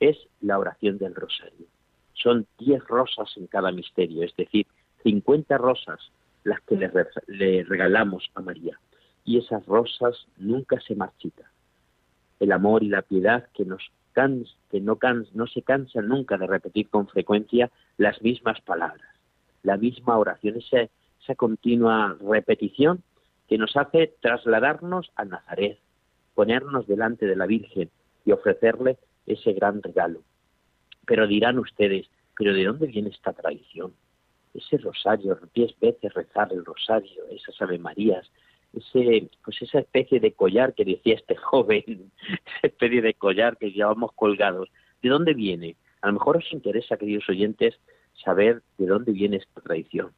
es 0.00 0.16
la 0.40 0.58
oración 0.58 0.98
del 0.98 1.14
rosario. 1.14 1.66
Son 2.14 2.46
diez 2.58 2.84
rosas 2.86 3.32
en 3.36 3.46
cada 3.46 3.70
misterio, 3.70 4.24
es 4.24 4.34
decir, 4.34 4.66
cincuenta 5.02 5.58
rosas 5.58 6.00
las 6.44 6.60
que 6.62 6.76
le, 6.76 7.62
regalamos 7.64 8.30
a 8.34 8.40
María. 8.40 8.78
Y 9.24 9.38
esas 9.38 9.64
rosas 9.66 10.26
nunca 10.38 10.80
se 10.80 10.96
marchitan. 10.96 11.46
El 12.42 12.52
amor 12.52 12.82
y 12.82 12.88
la 12.88 13.02
piedad 13.02 13.46
que 13.54 13.64
nos 13.64 13.90
que 14.70 14.80
no, 14.80 14.98
no 15.32 15.46
se 15.46 15.62
cansan 15.62 16.08
nunca 16.08 16.36
de 16.36 16.46
repetir 16.46 16.90
con 16.90 17.08
frecuencia 17.08 17.70
las 17.96 18.20
mismas 18.20 18.60
palabras, 18.60 19.08
la 19.62 19.78
misma 19.78 20.18
oración, 20.18 20.58
esa, 20.58 20.90
esa 21.22 21.34
continua 21.34 22.14
repetición 22.20 23.02
que 23.48 23.56
nos 23.56 23.74
hace 23.74 24.12
trasladarnos 24.20 25.10
a 25.16 25.24
Nazaret, 25.24 25.78
ponernos 26.34 26.86
delante 26.86 27.24
de 27.24 27.36
la 27.36 27.46
Virgen 27.46 27.88
y 28.26 28.32
ofrecerle 28.32 28.98
ese 29.26 29.54
gran 29.54 29.82
regalo. 29.82 30.20
Pero 31.06 31.26
dirán 31.26 31.58
ustedes, 31.58 32.06
¿pero 32.36 32.52
de 32.52 32.64
dónde 32.64 32.88
viene 32.88 33.08
esta 33.08 33.32
tradición? 33.32 33.94
ese 34.54 34.78
rosario, 34.78 35.38
diez 35.54 35.78
veces 35.80 36.12
rezar 36.12 36.52
el 36.52 36.64
rosario, 36.64 37.24
esas 37.30 37.60
Ave 37.62 37.78
Marías, 37.78 38.30
ese, 38.74 39.28
pues 39.44 39.60
esa 39.62 39.80
especie 39.80 40.20
de 40.20 40.32
collar 40.32 40.74
que 40.74 40.84
decía 40.84 41.14
este 41.14 41.36
joven, 41.50 42.10
esa 42.20 42.66
especie 42.66 43.02
de 43.02 43.14
collar 43.14 43.56
que 43.56 43.72
llevamos 43.72 44.12
colgados, 44.12 44.68
¿de 45.02 45.08
dónde 45.08 45.34
viene? 45.34 45.76
A 46.00 46.08
lo 46.08 46.14
mejor 46.14 46.38
os 46.38 46.52
interesa, 46.52 46.96
queridos 46.96 47.28
oyentes, 47.28 47.78
saber 48.24 48.62
de 48.78 48.86
dónde 48.86 49.12
viene 49.12 49.36
esta 49.36 49.60
tradición, 49.60 50.12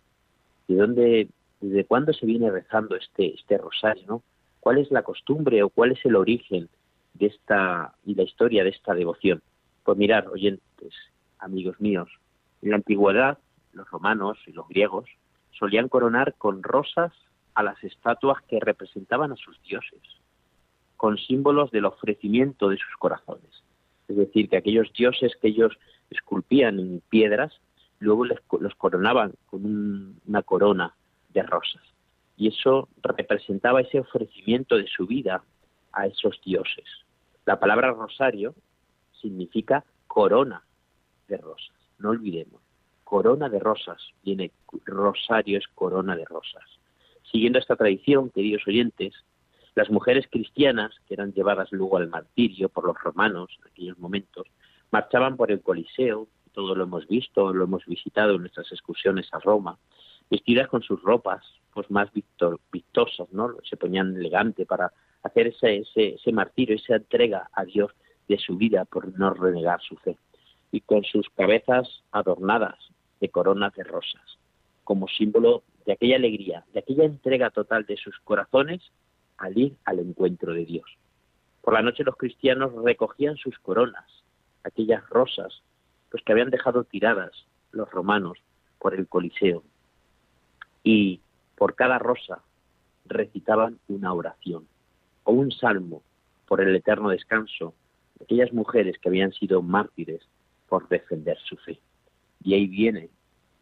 de 0.69 0.77
dónde, 0.77 1.29
desde 1.61 1.85
cuándo 1.85 2.13
se 2.13 2.27
viene 2.27 2.51
rezando 2.51 2.97
este, 2.97 3.35
este 3.35 3.59
rosario, 3.59 4.05
¿no? 4.07 4.23
¿Cuál 4.61 4.79
es 4.79 4.91
la 4.91 5.03
costumbre 5.03 5.63
o 5.63 5.69
cuál 5.69 5.93
es 5.93 6.05
el 6.07 6.17
origen 6.17 6.71
de 7.13 7.27
esta 7.27 7.95
y 8.05 8.15
la 8.15 8.23
historia 8.23 8.65
de 8.65 8.71
esta 8.71 8.95
devoción? 8.95 9.43
Pues 9.85 9.99
mirar, 9.99 10.27
oyentes, 10.29 10.95
amigos 11.39 11.79
míos, 11.81 12.09
en 12.63 12.71
la 12.71 12.77
antigüedad 12.77 13.39
los 13.75 13.91
romanos 13.91 14.39
y 14.47 14.53
los 14.53 14.67
griegos 14.69 15.05
solían 15.51 15.89
coronar 15.89 16.35
con 16.39 16.63
rosas 16.63 17.13
a 17.55 17.63
las 17.63 17.83
estatuas 17.85 18.43
que 18.43 18.61
representaban 18.61 19.33
a 19.33 19.37
sus 19.37 19.61
dioses, 19.63 20.01
con 20.97 21.19
símbolos 21.19 21.71
del 21.71 21.85
ofrecimiento 21.85 22.69
de 22.69 22.77
sus 22.77 22.97
corazones. 22.99 23.63
Es 24.09 24.17
decir, 24.17 24.49
que 24.49 24.57
aquellos 24.57 24.93
dioses 24.93 25.33
que 25.41 25.49
ellos 25.49 25.77
esculpían 26.11 26.79
en 26.79 27.03
piedras, 27.09 27.61
luego 27.99 28.25
los 28.25 28.75
coronaban 28.77 29.35
con 29.47 30.21
una 30.27 30.43
corona 30.43 30.95
de 31.31 31.43
rosas. 31.43 31.83
Y 32.37 32.49
eso 32.49 32.89
representaba 33.03 33.81
ese 33.81 34.01
ofrecimiento 34.01 34.77
de 34.77 34.87
su 34.89 35.07
vida 35.07 35.43
a 35.93 36.07
esos 36.07 36.41
dioses. 36.45 36.87
La 37.47 37.61
palabra 37.61 37.93
rosario 37.93 38.55
significa 39.21 39.85
corona 40.07 40.63
de 41.29 41.37
rosas, 41.39 41.77
no 41.99 42.11
olvidemos 42.11 42.65
corona 43.15 43.49
de 43.49 43.61
rosas. 43.61 44.03
Viene 44.25 44.51
rosario 44.87 45.59
es 45.59 45.69
corona 45.69 46.17
de 46.17 46.25
rosas. 46.25 46.65
Siguiendo 47.31 47.59
esta 47.59 47.77
tradición, 47.77 48.31
queridos 48.31 48.67
oyentes, 48.67 49.15
las 49.75 49.91
mujeres 49.91 50.27
cristianas, 50.31 50.93
que 51.07 51.15
eran 51.15 51.33
llevadas 51.33 51.71
luego 51.73 51.97
al 51.97 52.09
martirio 52.09 52.69
por 52.69 52.85
los 52.85 52.97
romanos 53.01 53.51
en 53.59 53.71
aquellos 53.71 53.99
momentos, 53.99 54.47
marchaban 54.91 55.37
por 55.37 55.51
el 55.51 55.61
Coliseo, 55.61 56.29
todos 56.53 56.77
lo 56.77 56.85
hemos 56.85 57.09
visto, 57.09 57.53
lo 57.53 57.65
hemos 57.65 57.85
visitado 57.87 58.35
en 58.35 58.43
nuestras 58.43 58.71
excursiones 58.71 59.27
a 59.33 59.41
Roma, 59.41 59.79
vestidas 60.31 60.69
con 60.69 60.83
sus 60.83 61.03
ropas 61.03 61.45
pues 61.73 61.91
más 61.91 62.09
vistosas, 62.13 63.33
¿no? 63.33 63.57
Se 63.69 63.77
ponían 63.77 64.17
elegante 64.17 64.65
para 64.65 64.93
hacer 65.25 65.49
ese, 65.49 65.79
ese, 65.79 66.15
ese 66.15 66.33
martirio, 66.33 66.77
esa 66.77 66.97
entrega 66.97 67.51
a 67.53 67.65
Dios 67.65 67.91
de 68.29 68.39
su 68.39 68.57
vida 68.57 68.85
por 68.85 69.19
no 69.19 69.35
renegar 69.35 69.81
su 69.83 69.97
fe. 69.97 70.17
Y 70.71 70.81
con 70.83 71.03
sus 71.03 71.29
cabezas 71.31 72.03
adornadas 72.13 72.79
de 73.21 73.29
coronas 73.29 73.75
de 73.75 73.83
rosas, 73.83 74.39
como 74.85 75.09
símbolo 75.09 75.65
de 75.87 75.93
aquella 75.93 76.17
alegría, 76.17 76.65
de 76.73 76.81
aquella 76.81 77.05
entrega 77.05 77.51
total 77.51 77.85
de 77.87 77.97
sus 77.97 78.19
corazones 78.21 78.83
al 79.37 79.57
ir 79.59 79.77
al 79.85 79.99
encuentro 79.99 80.53
de 80.53 80.65
Dios. 80.65 80.87
Por 81.63 81.75
la 81.75 81.83
noche 81.83 82.05
los 82.05 82.17
cristianos 82.17 82.73
recogían 82.83 83.37
sus 83.37 83.59
coronas, 83.59 84.05
aquellas 84.65 85.09
rosas, 85.09 85.63
pues 86.11 86.23
que 86.23 86.33
habían 86.33 86.51
dejado 86.51 86.85
tiradas 86.85 87.33
los 87.73 87.91
romanos 87.91 88.39
por 88.79 88.95
el 88.95 89.09
Coliseo. 89.09 89.63
Y 90.83 91.21
por 91.57 91.75
cada 91.75 91.99
rosa 91.99 92.43
recitaban 93.07 93.79
una 93.89 94.13
oración 94.13 94.67
o 95.25 95.33
un 95.33 95.51
salmo 95.51 96.03
por 96.47 96.61
el 96.61 96.75
eterno 96.77 97.09
descanso 97.09 97.75
de 98.19 98.25
aquellas 98.25 98.53
mujeres 98.53 98.99
que 98.99 99.09
habían 99.09 99.33
sido 99.33 99.63
mártires 99.63 100.23
por 100.69 100.89
defender 100.89 101.39
su 101.45 101.57
fe. 101.57 101.81
Y 102.43 102.55
ahí 102.55 102.67
viene 102.67 103.09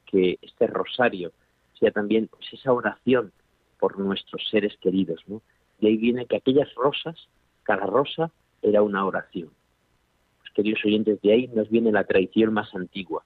que 0.06 0.38
este 0.42 0.66
rosario 0.66 1.32
también 1.90 2.28
pues, 2.28 2.52
esa 2.52 2.72
oración 2.72 3.32
por 3.78 3.98
nuestros 3.98 4.46
seres 4.50 4.76
queridos, 4.80 5.22
¿no? 5.26 5.42
De 5.80 5.88
ahí 5.88 5.96
viene 5.96 6.26
que 6.26 6.36
aquellas 6.36 6.72
rosas, 6.74 7.28
cada 7.64 7.86
rosa 7.86 8.30
era 8.62 8.82
una 8.82 9.04
oración. 9.04 9.50
Pues, 10.38 10.52
queridos 10.54 10.84
oyentes, 10.84 11.20
de 11.20 11.32
ahí 11.32 11.48
nos 11.48 11.68
viene 11.68 11.90
la 11.90 12.04
tradición 12.04 12.52
más 12.52 12.72
antigua. 12.74 13.24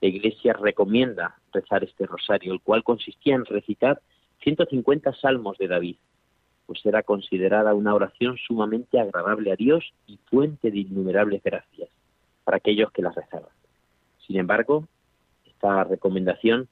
La 0.00 0.08
Iglesia 0.08 0.54
recomienda 0.54 1.36
rezar 1.52 1.84
este 1.84 2.06
rosario, 2.06 2.52
el 2.52 2.60
cual 2.60 2.82
consistía 2.82 3.36
en 3.36 3.44
recitar 3.44 4.00
150 4.42 5.12
salmos 5.14 5.56
de 5.58 5.68
David, 5.68 5.96
pues 6.66 6.84
era 6.84 7.02
considerada 7.02 7.74
una 7.74 7.94
oración 7.94 8.36
sumamente 8.38 8.98
agradable 8.98 9.52
a 9.52 9.56
Dios 9.56 9.84
y 10.06 10.18
fuente 10.28 10.70
de 10.70 10.78
innumerables 10.78 11.42
gracias 11.42 11.88
para 12.44 12.56
aquellos 12.56 12.90
que 12.92 13.02
la 13.02 13.10
rezaban. 13.10 13.50
Sin 14.26 14.38
embargo, 14.38 14.86
esta 15.46 15.84
recomendación 15.84 16.68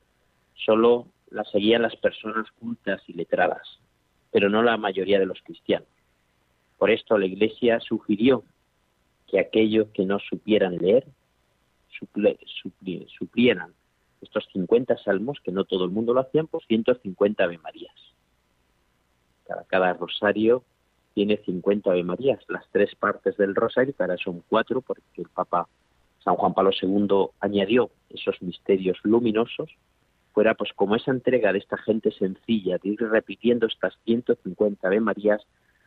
solo 0.55 1.07
la 1.31 1.45
seguían 1.45 1.83
las 1.83 1.97
personas 1.97 2.51
cultas 2.59 3.03
y 3.07 3.13
letradas, 3.13 3.81
pero 4.31 4.49
no 4.49 4.63
la 4.63 4.77
mayoría 4.77 5.19
de 5.19 5.27
los 5.27 5.41
cristianos. 5.43 5.89
Por 6.79 6.91
esto 6.91 7.19
la 7.19 7.27
Iglesia 7.27 7.81
sugirió 7.81 8.45
que 9.27 9.39
aquellos 9.39 9.89
que 9.89 10.05
no 10.05 10.19
supieran 10.19 10.77
leer 10.77 11.07
suplieran 13.19 13.75
estos 14.21 14.49
50 14.53 14.97
salmos, 14.99 15.39
que 15.43 15.53
no 15.53 15.65
todo 15.65 15.85
el 15.85 15.91
mundo 15.91 16.15
lo 16.15 16.21
hacían, 16.21 16.47
por 16.47 16.65
150 16.65 17.45
Ave 17.45 17.59
Marías. 17.59 17.95
Cada, 19.47 19.65
cada 19.65 19.93
rosario 19.95 20.63
tiene 21.15 21.39
50 21.39 21.91
Ave 21.91 22.05
Marías. 22.05 22.41
Las 22.49 22.65
tres 22.71 22.95
partes 22.95 23.37
del 23.37 23.55
rosario, 23.55 23.95
que 23.95 24.03
ahora 24.03 24.17
son 24.17 24.43
cuatro, 24.49 24.81
porque 24.81 25.03
el 25.17 25.29
Papa 25.29 25.69
San 26.25 26.37
Juan 26.37 26.55
Pablo 26.55 26.71
II 26.81 27.31
añadió 27.41 27.91
esos 28.11 28.41
misterios 28.43 28.99
luminosos, 29.03 29.71
fuera 30.33 30.55
pues 30.55 30.73
como 30.75 30.97
esa 30.97 31.11
entrega 31.11 31.53
de 31.53 31.59
esta 31.59 31.77
gente 31.77 32.13
sencilla, 32.13 32.79
de 32.79 32.91
ir 32.91 33.01
repitiendo 33.01 33.67
estas 33.67 33.95
150 34.05 34.87
Ave 34.87 35.01
Marías 35.01 35.43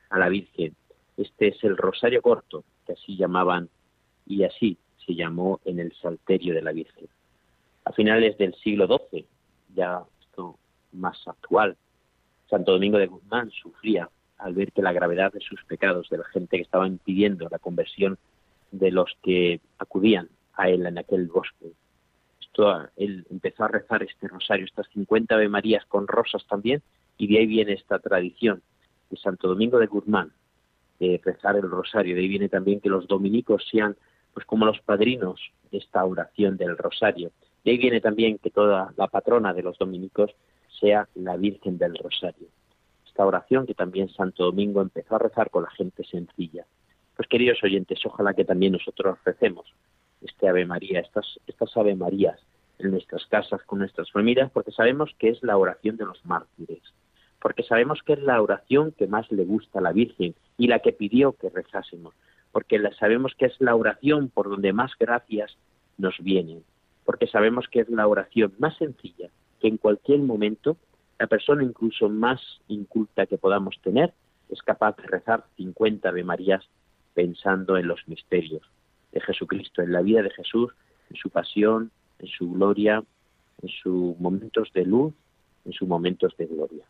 a 0.09 0.19
la 0.19 0.29
Virgen. 0.29 0.75
Este 1.17 1.49
es 1.49 1.63
el 1.63 1.77
Rosario 1.77 2.21
Corto, 2.21 2.63
que 2.85 2.93
así 2.93 3.15
llamaban, 3.15 3.69
y 4.25 4.43
así 4.43 4.77
se 5.05 5.15
llamó 5.15 5.59
en 5.65 5.79
el 5.79 5.93
Salterio 5.93 6.53
de 6.53 6.61
la 6.61 6.71
Virgen. 6.71 7.07
A 7.85 7.91
finales 7.91 8.37
del 8.37 8.53
siglo 8.55 8.87
XII, 8.87 9.25
ya 9.75 10.03
esto 10.21 10.57
más 10.93 11.27
actual, 11.27 11.75
Santo 12.49 12.73
Domingo 12.73 12.97
de 12.97 13.07
Guzmán 13.07 13.51
sufría 13.51 14.09
al 14.37 14.53
ver 14.53 14.71
que 14.71 14.81
la 14.81 14.93
gravedad 14.93 15.31
de 15.31 15.39
sus 15.39 15.63
pecados, 15.65 16.09
de 16.09 16.17
la 16.17 16.25
gente 16.25 16.57
que 16.57 16.63
estaba 16.63 16.87
impidiendo 16.87 17.47
la 17.49 17.59
conversión 17.59 18.17
de 18.71 18.91
los 18.91 19.11
que 19.21 19.61
acudían 19.77 20.29
a 20.53 20.69
él 20.69 20.85
en 20.85 20.97
aquel 20.97 21.27
bosque, 21.27 21.71
él 22.95 23.25
empezó 23.29 23.63
a 23.63 23.67
rezar 23.67 24.03
este 24.03 24.27
rosario, 24.27 24.65
estas 24.65 24.87
50 24.93 25.35
Ave 25.35 25.49
Marías 25.49 25.85
con 25.85 26.07
rosas 26.07 26.45
también, 26.47 26.81
y 27.17 27.27
de 27.27 27.39
ahí 27.39 27.45
viene 27.45 27.73
esta 27.73 27.99
tradición 27.99 28.61
de 29.09 29.17
Santo 29.17 29.47
Domingo 29.47 29.79
de 29.79 29.87
Guzmán, 29.87 30.31
de 30.99 31.19
rezar 31.23 31.55
el 31.55 31.69
rosario. 31.69 32.15
De 32.15 32.21
ahí 32.21 32.27
viene 32.27 32.49
también 32.49 32.79
que 32.79 32.89
los 32.89 33.07
dominicos 33.07 33.67
sean 33.71 33.95
pues 34.33 34.45
como 34.45 34.65
los 34.65 34.79
padrinos 34.81 35.39
de 35.71 35.77
esta 35.77 36.03
oración 36.03 36.57
del 36.57 36.77
rosario. 36.77 37.31
De 37.63 37.71
ahí 37.71 37.77
viene 37.77 38.01
también 38.01 38.39
que 38.39 38.49
toda 38.49 38.93
la 38.97 39.07
patrona 39.07 39.53
de 39.53 39.63
los 39.63 39.77
dominicos 39.77 40.31
sea 40.79 41.07
la 41.15 41.37
Virgen 41.37 41.77
del 41.77 41.95
Rosario. 41.95 42.47
Esta 43.05 43.25
oración 43.25 43.67
que 43.67 43.75
también 43.75 44.09
Santo 44.09 44.45
Domingo 44.45 44.81
empezó 44.81 45.15
a 45.15 45.19
rezar 45.19 45.49
con 45.51 45.63
la 45.63 45.69
gente 45.69 46.03
sencilla. 46.03 46.65
Pues 47.15 47.27
queridos 47.27 47.63
oyentes, 47.63 48.03
ojalá 48.05 48.33
que 48.33 48.43
también 48.43 48.73
nosotros 48.73 49.19
recemos 49.23 49.71
este 50.23 50.47
Ave 50.47 50.65
María, 50.65 50.99
estas, 50.99 51.39
estas 51.47 51.75
Ave 51.77 51.95
Marías 51.95 52.39
en 52.79 52.91
nuestras 52.91 53.25
casas 53.27 53.61
con 53.63 53.79
nuestras 53.79 54.11
familias, 54.11 54.51
porque 54.51 54.71
sabemos 54.71 55.11
que 55.19 55.29
es 55.29 55.43
la 55.43 55.57
oración 55.57 55.97
de 55.97 56.05
los 56.05 56.25
mártires, 56.25 56.81
porque 57.41 57.63
sabemos 57.63 58.01
que 58.03 58.13
es 58.13 58.21
la 58.21 58.41
oración 58.41 58.91
que 58.91 59.07
más 59.07 59.31
le 59.31 59.45
gusta 59.45 59.79
a 59.79 59.81
la 59.81 59.91
Virgen 59.91 60.35
y 60.57 60.67
la 60.67 60.79
que 60.79 60.93
pidió 60.93 61.33
que 61.33 61.49
rezásemos, 61.49 62.13
porque 62.51 62.81
sabemos 62.99 63.33
que 63.37 63.45
es 63.45 63.59
la 63.59 63.75
oración 63.75 64.29
por 64.29 64.49
donde 64.49 64.73
más 64.73 64.91
gracias 64.99 65.55
nos 65.97 66.15
vienen, 66.19 66.63
porque 67.05 67.27
sabemos 67.27 67.67
que 67.69 67.81
es 67.81 67.89
la 67.89 68.07
oración 68.07 68.53
más 68.59 68.75
sencilla 68.77 69.29
que 69.59 69.67
en 69.67 69.77
cualquier 69.77 70.19
momento 70.19 70.77
la 71.19 71.27
persona 71.27 71.63
incluso 71.63 72.09
más 72.09 72.41
inculta 72.67 73.25
que 73.25 73.37
podamos 73.37 73.79
tener 73.81 74.13
es 74.49 74.61
capaz 74.61 74.97
de 74.97 75.03
rezar 75.03 75.45
50 75.57 76.09
Ave 76.09 76.23
Marías 76.23 76.67
pensando 77.13 77.77
en 77.77 77.87
los 77.87 78.07
misterios 78.07 78.63
de 79.13 79.21
Jesucristo, 79.21 79.81
en 79.81 79.91
la 79.91 80.01
vida 80.01 80.21
de 80.21 80.31
Jesús, 80.31 80.73
en 81.09 81.15
su 81.15 81.29
pasión, 81.29 81.91
en 82.19 82.27
su 82.27 82.51
gloria, 82.51 83.03
en 83.61 83.69
sus 83.69 84.19
momentos 84.19 84.71
de 84.73 84.85
luz, 84.85 85.13
en 85.65 85.73
sus 85.73 85.87
momentos 85.87 86.35
de 86.37 86.45
gloria. 86.47 86.85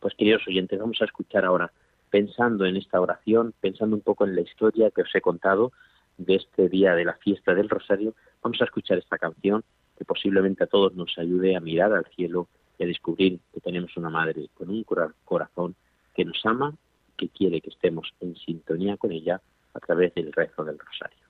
Pues 0.00 0.14
queridos 0.14 0.46
oyentes, 0.46 0.78
vamos 0.78 1.00
a 1.00 1.06
escuchar 1.06 1.44
ahora, 1.44 1.72
pensando 2.10 2.66
en 2.66 2.76
esta 2.76 3.00
oración, 3.00 3.54
pensando 3.60 3.96
un 3.96 4.02
poco 4.02 4.24
en 4.24 4.34
la 4.34 4.42
historia 4.42 4.90
que 4.90 5.02
os 5.02 5.14
he 5.14 5.20
contado 5.20 5.72
de 6.18 6.36
este 6.36 6.68
día 6.68 6.94
de 6.94 7.04
la 7.04 7.14
fiesta 7.14 7.54
del 7.54 7.68
Rosario, 7.68 8.14
vamos 8.42 8.60
a 8.60 8.64
escuchar 8.64 8.98
esta 8.98 9.18
canción 9.18 9.64
que 9.96 10.04
posiblemente 10.04 10.64
a 10.64 10.66
todos 10.66 10.94
nos 10.94 11.16
ayude 11.18 11.56
a 11.56 11.60
mirar 11.60 11.92
al 11.92 12.06
cielo 12.14 12.48
y 12.78 12.84
a 12.84 12.86
descubrir 12.86 13.40
que 13.52 13.60
tenemos 13.60 13.96
una 13.96 14.10
madre 14.10 14.48
con 14.54 14.68
un 14.70 14.84
corazón 15.24 15.74
que 16.14 16.24
nos 16.24 16.40
ama, 16.44 16.74
que 17.16 17.28
quiere 17.28 17.60
que 17.60 17.70
estemos 17.70 18.12
en 18.20 18.36
sintonía 18.36 18.96
con 18.96 19.12
ella 19.12 19.40
a 19.74 19.80
través 19.80 20.14
del 20.14 20.32
rezo 20.32 20.64
del 20.64 20.78
Rosario. 20.78 21.25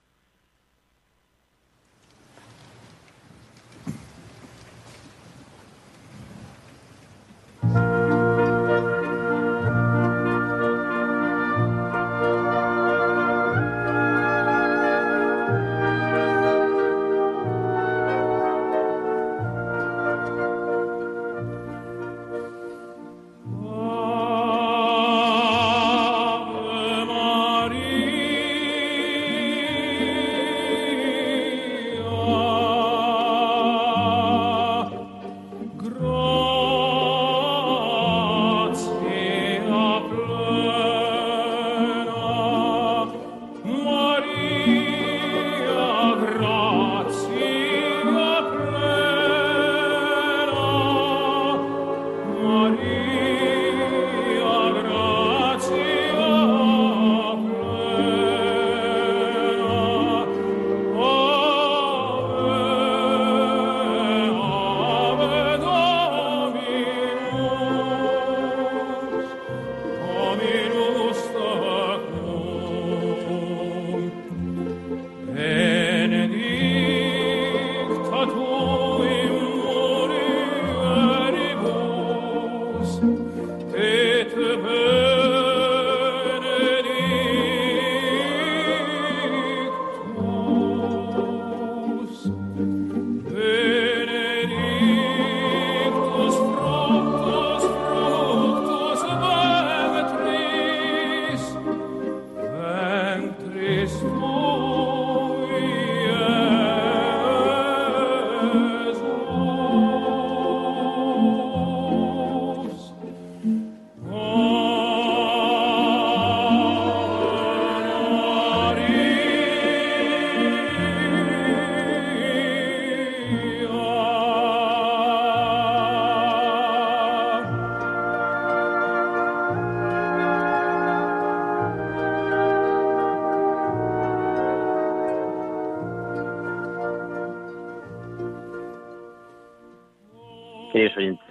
Bitte 84.37 84.86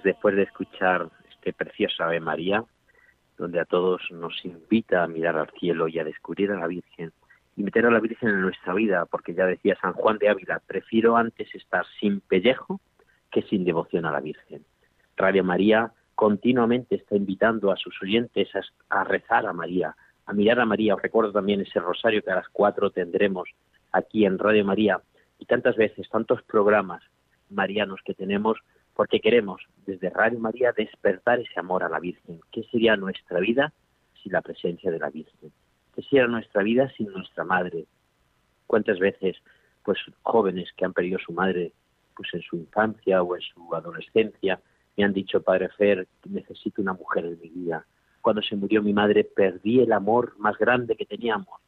después 0.06 0.36
de 0.36 0.44
escuchar 0.44 1.10
este 1.32 1.52
precioso 1.52 2.04
Ave 2.04 2.20
María, 2.20 2.64
donde 3.38 3.60
a 3.60 3.66
todos 3.66 4.02
nos 4.12 4.34
invita 4.46 5.04
a 5.04 5.08
mirar 5.08 5.36
al 5.36 5.50
cielo 5.60 5.88
y 5.88 6.00
a 6.00 6.04
descubrir 6.04 6.52
a 6.52 6.60
la 6.60 6.68
Virgen, 6.68 7.12
y 7.58 7.64
meter 7.64 7.86
a 7.86 7.92
la 7.92 8.00
Virgen 8.00 8.30
en 8.30 8.42
nuestra 8.42 8.74
vida, 8.74 9.06
porque 9.06 9.34
ya 9.34 9.46
decía 9.46 9.78
San 9.82 9.94
Juan 9.94 10.18
de 10.20 10.30
Ávila, 10.30 10.62
prefiero 10.66 11.18
antes 11.18 11.54
estar 11.56 11.86
sin 12.00 12.22
pellejo 12.22 12.80
que 13.32 13.42
sin 13.44 13.66
devoción 13.66 14.06
a 14.06 14.12
la 14.12 14.20
Virgen. 14.20 14.64
Radio 15.18 15.44
María 15.44 15.92
continuamente 16.14 16.96
está 16.96 17.16
invitando 17.16 17.72
a 17.72 17.78
sus 17.78 18.00
oyentes 18.02 18.50
a, 18.90 19.04
rezar 19.04 19.48
a 19.48 19.54
María, 19.54 19.96
a 20.26 20.34
mirar 20.34 20.60
a 20.60 20.66
María. 20.66 20.96
Os 20.96 21.02
recuerdo 21.02 21.32
también 21.32 21.62
ese 21.62 21.80
rosario 21.80 22.22
que 22.22 22.32
a 22.32 22.36
las 22.36 22.50
cuatro 22.50 22.92
tendremos 22.92 23.50
aquí 23.92 24.26
en 24.26 24.38
Radio 24.38 24.64
María 24.66 25.02
y 25.40 25.46
tantas 25.46 25.76
veces, 25.76 26.08
tantos 26.10 26.44
programas 26.44 27.02
marianos 27.50 28.02
que 28.06 28.14
tenemos, 28.14 28.58
porque 28.96 29.20
queremos 29.20 29.62
desde 29.86 30.10
Radio 30.10 30.40
María 30.40 30.72
despertar 30.72 31.40
ese 31.40 31.60
amor 31.60 31.84
a 31.84 31.90
la 31.90 32.00
Virgen. 32.00 32.40
¿Qué 32.52 32.64
sería 32.72 32.96
nuestra 32.96 33.40
vida 33.40 33.74
sin 34.24 34.32
la 34.32 34.42
presencia 34.42 34.90
de 34.90 35.00
la 35.00 35.10
Virgen? 35.10 35.52
¿Qué 35.94 36.02
sería 36.04 36.28
nuestra 36.28 36.64
vida 36.64 36.90
sin 36.98 37.12
nuestra 37.12 37.44
madre? 37.44 37.86
¿Cuántas 38.66 38.98
veces, 38.98 39.36
pues, 39.84 40.00
jóvenes 40.24 40.70
que 40.76 40.86
han 40.86 40.94
perdido 40.94 41.20
su 41.20 41.34
madre, 41.34 41.74
pues, 42.16 42.30
en 42.34 42.42
su 42.42 42.56
infancia 42.56 43.22
o 43.22 43.36
en 43.36 43.42
su 43.42 43.76
adolescencia, 43.76 44.60
me 44.96 45.04
han 45.04 45.14
dicho, 45.14 45.42
Padre 45.42 45.70
Fer, 45.78 46.08
necesito 46.30 46.82
una 46.82 46.94
mujer 46.94 47.26
en 47.26 47.40
mi 47.40 47.50
vida. 47.50 47.86
Cuando 48.22 48.42
se 48.42 48.56
murió 48.56 48.82
mi 48.82 48.94
madre 48.94 49.26
perdí 49.26 49.82
el 49.82 49.92
amor 49.92 50.34
más 50.40 50.58
grande 50.58 50.96
que 50.96 51.06
teníamos 51.06 51.60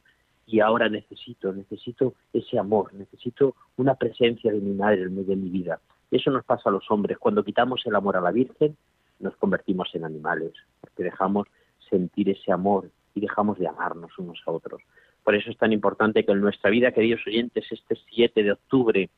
y 0.46 0.60
ahora 0.60 0.88
necesito, 0.88 1.52
necesito 1.52 2.14
ese 2.32 2.58
amor, 2.58 2.94
necesito 2.94 3.54
una 3.76 3.94
presencia 3.96 4.50
de 4.50 4.58
mi 4.60 4.72
madre 4.72 5.02
en 5.02 5.14
medio 5.14 5.28
de 5.28 5.36
mi 5.36 5.50
vida. 5.50 5.78
Eso 6.10 6.30
nos 6.30 6.44
pasa 6.44 6.68
a 6.68 6.72
los 6.72 6.90
hombres. 6.90 7.18
Cuando 7.18 7.44
quitamos 7.44 7.82
el 7.86 7.94
amor 7.94 8.16
a 8.16 8.20
la 8.20 8.30
Virgen, 8.30 8.76
nos 9.20 9.36
convertimos 9.36 9.88
en 9.94 10.04
animales, 10.04 10.52
porque 10.80 11.02
dejamos 11.02 11.48
sentir 11.90 12.30
ese 12.30 12.52
amor 12.52 12.90
y 13.14 13.20
dejamos 13.20 13.58
de 13.58 13.68
amarnos 13.68 14.16
unos 14.18 14.40
a 14.46 14.52
otros. 14.52 14.82
Por 15.24 15.34
eso 15.34 15.50
es 15.50 15.58
tan 15.58 15.72
importante 15.72 16.24
que 16.24 16.32
en 16.32 16.40
nuestra 16.40 16.70
vida, 16.70 16.92
queridos 16.92 17.26
oyentes, 17.26 17.66
este 17.70 17.96
7 18.14 18.42
de 18.42 18.52
octubre, 18.52 19.10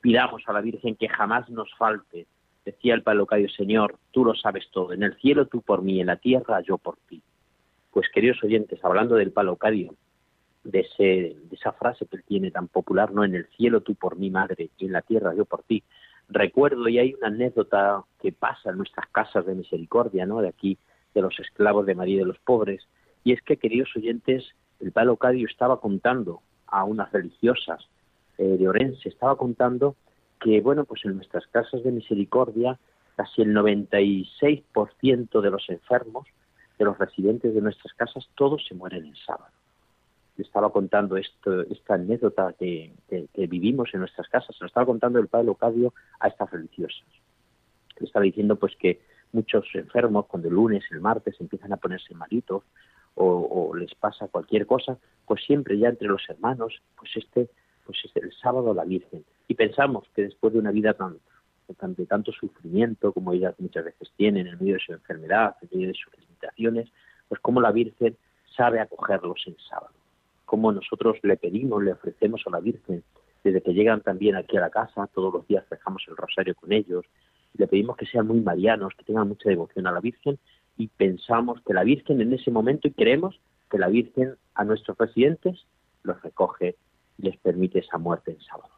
pidamos 0.00 0.42
a 0.46 0.52
la 0.52 0.60
Virgen 0.60 0.96
que 0.96 1.08
jamás 1.08 1.48
nos 1.50 1.74
falte, 1.76 2.26
Decía 2.66 2.94
el 2.94 3.04
palocadio, 3.04 3.48
Señor, 3.48 3.96
tú 4.10 4.24
lo 4.24 4.34
sabes 4.34 4.68
todo, 4.72 4.92
en 4.92 5.04
el 5.04 5.14
cielo 5.18 5.46
tú 5.46 5.62
por 5.62 5.82
mí, 5.82 6.00
en 6.00 6.08
la 6.08 6.16
tierra 6.16 6.60
yo 6.62 6.78
por 6.78 6.96
ti. 7.08 7.22
Pues 7.92 8.08
queridos 8.12 8.42
oyentes, 8.42 8.84
hablando 8.84 9.14
del 9.14 9.30
palocadio, 9.30 9.94
de, 10.64 10.80
ese, 10.80 11.04
de 11.04 11.54
esa 11.56 11.70
frase 11.70 12.06
que 12.06 12.16
él 12.16 12.24
tiene 12.26 12.50
tan 12.50 12.66
popular, 12.66 13.12
¿no? 13.12 13.22
En 13.22 13.36
el 13.36 13.46
cielo 13.56 13.82
tú 13.82 13.94
por 13.94 14.16
mí, 14.16 14.30
madre, 14.30 14.70
y 14.78 14.86
en 14.86 14.92
la 14.92 15.02
tierra 15.02 15.32
yo 15.32 15.44
por 15.44 15.62
ti. 15.62 15.84
Recuerdo, 16.28 16.88
y 16.88 16.98
hay 16.98 17.14
una 17.14 17.28
anécdota 17.28 18.04
que 18.20 18.32
pasa 18.32 18.70
en 18.70 18.78
nuestras 18.78 19.08
casas 19.10 19.46
de 19.46 19.54
misericordia, 19.54 20.26
¿no? 20.26 20.40
De 20.40 20.48
aquí, 20.48 20.78
de 21.14 21.22
los 21.22 21.38
esclavos 21.38 21.86
de 21.86 21.94
María 21.94 22.16
y 22.16 22.18
de 22.18 22.24
los 22.24 22.38
pobres, 22.38 22.86
y 23.24 23.32
es 23.32 23.42
que, 23.42 23.56
queridos 23.56 23.88
oyentes, 23.96 24.44
el 24.80 24.92
palocadio 24.92 25.46
estaba 25.46 25.80
contando 25.80 26.42
a 26.66 26.84
unas 26.84 27.10
religiosas 27.12 27.88
eh, 28.38 28.56
de 28.58 28.68
Orense, 28.68 29.08
estaba 29.08 29.36
contando 29.36 29.96
que, 30.40 30.60
bueno, 30.60 30.84
pues 30.84 31.04
en 31.04 31.16
nuestras 31.16 31.46
casas 31.46 31.82
de 31.82 31.92
misericordia, 31.92 32.78
casi 33.16 33.42
el 33.42 33.54
96% 33.54 35.40
de 35.40 35.50
los 35.50 35.68
enfermos, 35.70 36.26
de 36.78 36.84
los 36.84 36.98
residentes 36.98 37.54
de 37.54 37.62
nuestras 37.62 37.94
casas, 37.94 38.28
todos 38.34 38.64
se 38.66 38.74
mueren 38.74 39.06
el 39.06 39.16
sábado. 39.16 39.52
Estaba 40.38 40.70
contando 40.70 41.16
esto, 41.16 41.62
esta 41.62 41.94
anécdota 41.94 42.54
que, 42.58 42.92
vivimos 43.48 43.90
en 43.94 44.00
nuestras 44.00 44.28
casas, 44.28 44.54
se 44.56 44.64
lo 44.64 44.68
estaba 44.68 44.86
contando 44.86 45.18
el 45.18 45.28
padre 45.28 45.46
Locadio 45.46 45.94
a 46.20 46.28
estas 46.28 46.50
religiosas. 46.50 47.06
Le 47.98 48.06
estaba 48.06 48.24
diciendo 48.24 48.56
pues 48.56 48.76
que 48.76 49.00
muchos 49.32 49.66
enfermos, 49.74 50.26
cuando 50.26 50.48
el 50.48 50.54
lunes, 50.54 50.84
el 50.90 51.00
martes 51.00 51.40
empiezan 51.40 51.72
a 51.72 51.76
ponerse 51.78 52.14
malitos 52.14 52.62
o, 53.14 53.74
les 53.74 53.94
pasa 53.94 54.28
cualquier 54.28 54.66
cosa, 54.66 54.98
pues 55.26 55.42
siempre 55.44 55.78
ya 55.78 55.88
entre 55.88 56.08
los 56.08 56.22
hermanos, 56.28 56.82
pues 56.96 57.10
este 57.16 57.48
pues 57.84 57.98
es 58.04 58.16
el 58.16 58.32
sábado 58.32 58.74
la 58.74 58.84
Virgen. 58.84 59.24
Y 59.48 59.54
pensamos 59.54 60.04
que 60.14 60.22
después 60.22 60.52
de 60.52 60.58
una 60.58 60.72
vida 60.72 60.92
tan, 60.92 61.18
de 61.94 62.06
tanto 62.06 62.32
sufrimiento 62.32 63.12
como 63.12 63.32
ellas 63.32 63.54
muchas 63.58 63.84
veces 63.84 64.10
tienen 64.16 64.48
en 64.48 64.58
medio 64.58 64.74
de 64.74 64.80
su 64.80 64.92
enfermedad, 64.92 65.56
en 65.62 65.68
medio 65.72 65.88
de 65.88 65.94
sus 65.94 66.12
limitaciones, 66.18 66.90
pues 67.28 67.40
como 67.40 67.60
la 67.60 67.72
Virgen 67.72 68.16
sabe 68.56 68.80
acogerlos 68.80 69.42
en 69.46 69.56
sábado. 69.68 69.95
Como 70.46 70.72
nosotros 70.72 71.18
le 71.22 71.36
pedimos, 71.36 71.84
le 71.84 71.92
ofrecemos 71.92 72.42
a 72.46 72.50
la 72.50 72.60
Virgen, 72.60 73.04
desde 73.44 73.60
que 73.60 73.74
llegan 73.74 74.00
también 74.00 74.36
aquí 74.36 74.56
a 74.56 74.60
la 74.60 74.70
casa, 74.70 75.08
todos 75.14 75.32
los 75.32 75.46
días 75.46 75.64
dejamos 75.70 76.02
el 76.08 76.16
rosario 76.16 76.54
con 76.54 76.72
ellos, 76.72 77.04
le 77.54 77.66
pedimos 77.66 77.96
que 77.96 78.06
sean 78.06 78.26
muy 78.26 78.40
marianos, 78.40 78.94
que 78.96 79.04
tengan 79.04 79.28
mucha 79.28 79.48
devoción 79.48 79.86
a 79.86 79.92
la 79.92 80.00
Virgen 80.00 80.38
y 80.76 80.88
pensamos 80.88 81.60
que 81.62 81.74
la 81.74 81.84
Virgen 81.84 82.20
en 82.20 82.32
ese 82.32 82.50
momento 82.50 82.88
y 82.88 82.92
creemos 82.92 83.38
que 83.70 83.78
la 83.78 83.88
Virgen 83.88 84.36
a 84.54 84.64
nuestros 84.64 84.96
residentes 84.98 85.66
los 86.02 86.20
recoge 86.22 86.76
les 87.18 87.36
permite 87.38 87.80
esa 87.80 87.98
muerte 87.98 88.32
en 88.32 88.40
sábado. 88.40 88.70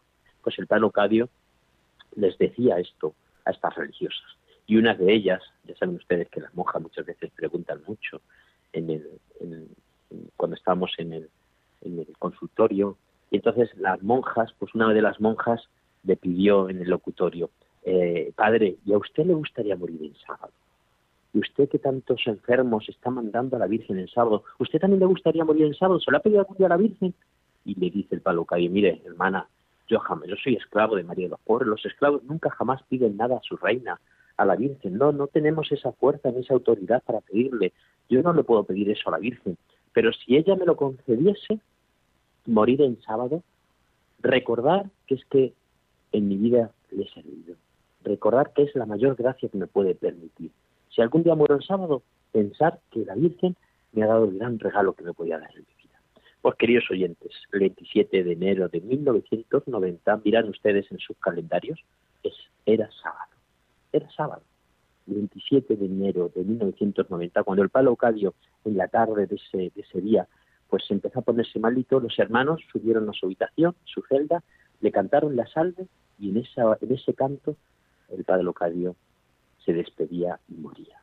Pues 0.42 0.58
el 0.58 0.66
padre 0.66 0.82
Locadio 0.82 1.28
les 2.16 2.36
decía 2.38 2.78
esto 2.78 3.14
a 3.44 3.50
estas 3.50 3.74
religiosas. 3.74 4.36
Y 4.66 4.76
una 4.76 4.94
de 4.94 5.12
ellas, 5.12 5.42
ya 5.64 5.74
saben 5.76 5.96
ustedes 5.96 6.28
que 6.28 6.40
las 6.40 6.54
monjas 6.54 6.82
muchas 6.82 7.06
veces 7.06 7.30
preguntan 7.34 7.82
mucho 7.86 8.20
en 8.72 8.90
el, 8.90 9.08
cuando 10.36 10.56
estamos 10.56 10.92
en 10.98 11.14
el, 11.14 11.30
en 11.82 11.98
el 11.98 12.06
consultorio. 12.18 12.96
Y 13.30 13.36
entonces 13.36 13.70
las 13.76 14.02
monjas, 14.02 14.52
pues 14.58 14.74
una 14.74 14.92
de 14.92 15.02
las 15.02 15.20
monjas 15.20 15.68
le 16.04 16.16
pidió 16.16 16.68
en 16.68 16.80
el 16.80 16.88
locutorio, 16.88 17.50
eh, 17.84 18.32
padre, 18.34 18.76
¿y 18.84 18.92
a 18.92 18.98
usted 18.98 19.26
le 19.26 19.34
gustaría 19.34 19.76
morir 19.76 20.02
en 20.02 20.14
sábado? 20.26 20.52
¿Y 21.34 21.40
usted 21.40 21.68
que 21.68 21.78
tantos 21.78 22.26
enfermos 22.26 22.88
está 22.88 23.10
mandando 23.10 23.56
a 23.56 23.58
la 23.58 23.66
Virgen 23.66 23.98
en 23.98 24.08
sábado? 24.08 24.44
¿Usted 24.58 24.78
también 24.78 25.00
le 25.00 25.06
gustaría 25.06 25.44
morir 25.44 25.66
en 25.66 25.74
sábado? 25.74 26.00
¿Se 26.00 26.10
lo 26.10 26.16
ha 26.16 26.20
pedido 26.20 26.40
a 26.40 26.68
la 26.68 26.76
Virgen? 26.76 27.14
y 27.68 27.74
le 27.74 27.90
dice 27.90 28.14
el 28.14 28.22
palo 28.22 28.46
calle, 28.46 28.70
mire, 28.70 29.02
hermana, 29.04 29.46
yo 29.88 29.98
jamás, 30.00 30.26
yo 30.26 30.36
soy 30.42 30.54
esclavo 30.54 30.96
de 30.96 31.04
María 31.04 31.26
de 31.26 31.30
los 31.30 31.40
Pobres, 31.40 31.68
los 31.68 31.84
esclavos 31.84 32.24
nunca 32.24 32.48
jamás 32.48 32.82
piden 32.84 33.18
nada 33.18 33.36
a 33.36 33.42
su 33.42 33.58
reina, 33.58 34.00
a 34.38 34.44
la 34.46 34.56
Virgen, 34.56 34.96
no, 34.96 35.12
no 35.12 35.26
tenemos 35.26 35.70
esa 35.70 35.92
fuerza 35.92 36.30
ni 36.30 36.40
esa 36.40 36.54
autoridad 36.54 37.02
para 37.04 37.20
pedirle, 37.20 37.72
yo 38.08 38.22
no 38.22 38.32
le 38.32 38.42
puedo 38.42 38.64
pedir 38.64 38.90
eso 38.90 39.08
a 39.08 39.12
la 39.12 39.18
Virgen, 39.18 39.58
pero 39.98 40.12
si 40.12 40.36
ella 40.36 40.54
me 40.54 40.64
lo 40.64 40.76
concediese, 40.76 41.58
morir 42.46 42.82
en 42.82 43.02
sábado, 43.02 43.42
recordar 44.20 44.88
que 45.08 45.16
es 45.16 45.24
que 45.24 45.52
en 46.12 46.28
mi 46.28 46.36
vida 46.36 46.70
le 46.92 47.02
he 47.02 47.08
servido, 47.08 47.56
recordar 48.04 48.52
que 48.52 48.62
es 48.62 48.72
la 48.76 48.86
mayor 48.86 49.16
gracia 49.16 49.48
que 49.48 49.58
me 49.58 49.66
puede 49.66 49.96
permitir. 49.96 50.52
Si 50.94 51.02
algún 51.02 51.24
día 51.24 51.34
muero 51.34 51.56
el 51.56 51.64
sábado, 51.64 52.04
pensar 52.30 52.78
que 52.92 53.04
la 53.04 53.16
Virgen 53.16 53.56
me 53.90 54.04
ha 54.04 54.06
dado 54.06 54.26
el 54.26 54.38
gran 54.38 54.60
regalo 54.60 54.92
que 54.92 55.02
me 55.02 55.14
podía 55.14 55.40
dar 55.40 55.50
pues 56.42 56.54
queridos 56.54 56.88
oyentes, 56.92 57.32
el 57.52 57.58
27 57.58 58.22
de 58.22 58.32
enero 58.34 58.68
de 58.68 58.80
1990, 58.80 60.20
miran 60.24 60.48
ustedes 60.48 60.86
en 60.92 61.00
sus 61.00 61.18
calendarios, 61.18 61.80
es, 62.22 62.34
era 62.66 62.88
sábado, 63.02 63.32
era 63.90 64.08
sábado. 64.12 64.42
El 65.08 65.14
27 65.14 65.76
de 65.76 65.86
enero 65.86 66.30
de 66.34 66.44
1990, 66.44 67.42
cuando 67.42 67.62
el 67.62 67.70
palo 67.70 67.96
Cadio 67.96 68.34
en 68.64 68.76
la 68.76 68.88
tarde 68.88 69.26
de 69.26 69.36
ese, 69.36 69.72
de 69.74 69.80
ese 69.80 70.00
día, 70.00 70.28
pues 70.68 70.84
empezó 70.90 71.20
a 71.20 71.22
ponerse 71.22 71.58
malito, 71.58 71.98
los 71.98 72.18
hermanos 72.18 72.60
subieron 72.70 73.08
a 73.08 73.12
su 73.12 73.26
habitación, 73.26 73.74
su 73.84 74.02
celda, 74.02 74.44
le 74.80 74.92
cantaron 74.92 75.34
la 75.34 75.46
salve 75.46 75.86
y 76.18 76.30
en, 76.30 76.38
esa, 76.38 76.76
en 76.80 76.92
ese 76.92 77.14
canto 77.14 77.56
el 78.10 78.24
padre 78.24 78.42
Locadio 78.42 78.96
se 79.64 79.72
despedía 79.72 80.38
y 80.48 80.54
moría. 80.54 80.98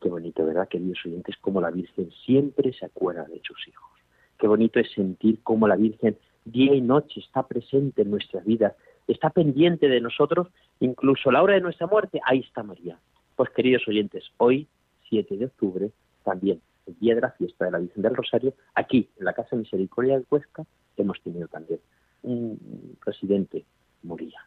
Qué 0.00 0.08
bonito, 0.08 0.44
¿verdad, 0.46 0.68
queridos 0.68 0.98
oyentes? 1.04 1.36
Como 1.38 1.60
la 1.60 1.70
Virgen 1.70 2.10
siempre 2.24 2.72
se 2.72 2.86
acuerda 2.86 3.24
de 3.24 3.40
sus 3.44 3.68
hijos. 3.68 3.90
Qué 4.38 4.46
bonito 4.46 4.80
es 4.80 4.90
sentir 4.92 5.40
cómo 5.42 5.68
la 5.68 5.76
Virgen 5.76 6.16
día 6.44 6.74
y 6.74 6.80
noche 6.80 7.20
está 7.20 7.46
presente 7.46 8.02
en 8.02 8.10
nuestras 8.10 8.44
vidas, 8.44 8.74
está 9.06 9.30
pendiente 9.30 9.88
de 9.88 10.00
nosotros, 10.00 10.48
incluso 10.80 11.28
a 11.28 11.32
la 11.34 11.42
hora 11.42 11.54
de 11.54 11.60
nuestra 11.60 11.86
muerte, 11.86 12.20
ahí 12.24 12.40
está 12.40 12.62
María. 12.62 12.98
Pues 13.40 13.48
queridos 13.52 13.88
oyentes, 13.88 14.24
hoy, 14.36 14.68
7 15.08 15.34
de 15.34 15.46
octubre, 15.46 15.90
también 16.24 16.60
el 16.84 16.98
día 16.98 17.14
de 17.14 17.22
la 17.22 17.30
fiesta 17.30 17.64
de 17.64 17.70
la 17.70 17.78
Virgen 17.78 18.02
del 18.02 18.14
Rosario, 18.14 18.52
aquí 18.74 19.08
en 19.18 19.24
la 19.24 19.32
Casa 19.32 19.56
Misericordia 19.56 20.18
de 20.18 20.24
Cuesca, 20.26 20.66
hemos 20.98 21.18
tenido 21.22 21.48
también 21.48 21.80
un 22.22 22.98
presidente 23.02 23.64
moría. 24.02 24.38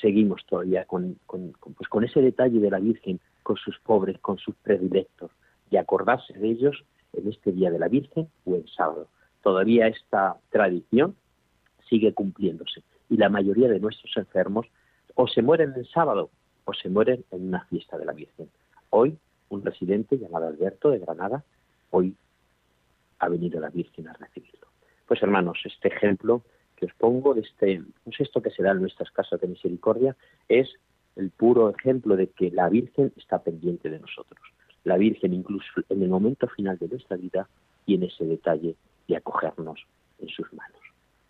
Seguimos 0.00 0.40
todavía 0.46 0.86
con, 0.86 1.18
pues 1.26 1.90
con 1.90 2.02
ese 2.02 2.22
detalle 2.22 2.58
de 2.58 2.70
la 2.70 2.78
Virgen, 2.78 3.20
con 3.42 3.58
sus 3.58 3.78
pobres, 3.80 4.18
con 4.20 4.38
sus 4.38 4.54
predilectos, 4.62 5.30
y 5.70 5.76
acordarse 5.76 6.32
de 6.32 6.48
ellos 6.48 6.82
en 7.12 7.28
este 7.28 7.52
Día 7.52 7.70
de 7.70 7.80
la 7.80 7.88
Virgen 7.88 8.30
o 8.46 8.54
en 8.54 8.66
sábado. 8.68 9.08
Todavía 9.42 9.88
esta 9.88 10.38
tradición 10.48 11.16
sigue 11.86 12.14
cumpliéndose 12.14 12.82
y 13.10 13.18
la 13.18 13.28
mayoría 13.28 13.68
de 13.68 13.78
nuestros 13.78 14.16
enfermos 14.16 14.66
o 15.16 15.28
se 15.28 15.42
mueren 15.42 15.74
el 15.76 15.86
sábado 15.86 16.30
se 16.74 16.88
mueren 16.88 17.24
en 17.30 17.48
una 17.48 17.64
fiesta 17.66 17.98
de 17.98 18.04
la 18.04 18.12
Virgen. 18.12 18.48
Hoy, 18.90 19.16
un 19.48 19.64
residente 19.64 20.18
llamado 20.18 20.46
Alberto 20.46 20.90
de 20.90 20.98
Granada, 20.98 21.44
hoy 21.90 22.14
ha 23.18 23.28
venido 23.28 23.60
la 23.60 23.70
Virgen 23.70 24.08
a 24.08 24.12
recibirlo. 24.14 24.66
Pues 25.06 25.22
hermanos, 25.22 25.58
este 25.64 25.88
ejemplo 25.88 26.42
que 26.76 26.86
os 26.86 26.94
pongo, 26.94 27.34
este, 27.34 27.82
pues 28.04 28.20
esto 28.20 28.40
que 28.40 28.50
se 28.50 28.62
da 28.62 28.72
en 28.72 28.80
nuestras 28.80 29.10
casas 29.10 29.40
de 29.40 29.48
misericordia, 29.48 30.16
es 30.48 30.68
el 31.16 31.30
puro 31.30 31.68
ejemplo 31.70 32.16
de 32.16 32.28
que 32.28 32.50
la 32.50 32.68
Virgen 32.68 33.12
está 33.16 33.42
pendiente 33.42 33.90
de 33.90 33.98
nosotros. 33.98 34.40
La 34.84 34.96
Virgen 34.96 35.34
incluso 35.34 35.66
en 35.88 36.02
el 36.02 36.08
momento 36.08 36.48
final 36.48 36.78
de 36.78 36.88
nuestra 36.88 37.16
vida 37.16 37.48
tiene 37.84 38.06
ese 38.06 38.24
detalle 38.24 38.76
de 39.08 39.16
acogernos 39.16 39.84
en 40.20 40.28
sus 40.28 40.50
manos. 40.52 40.80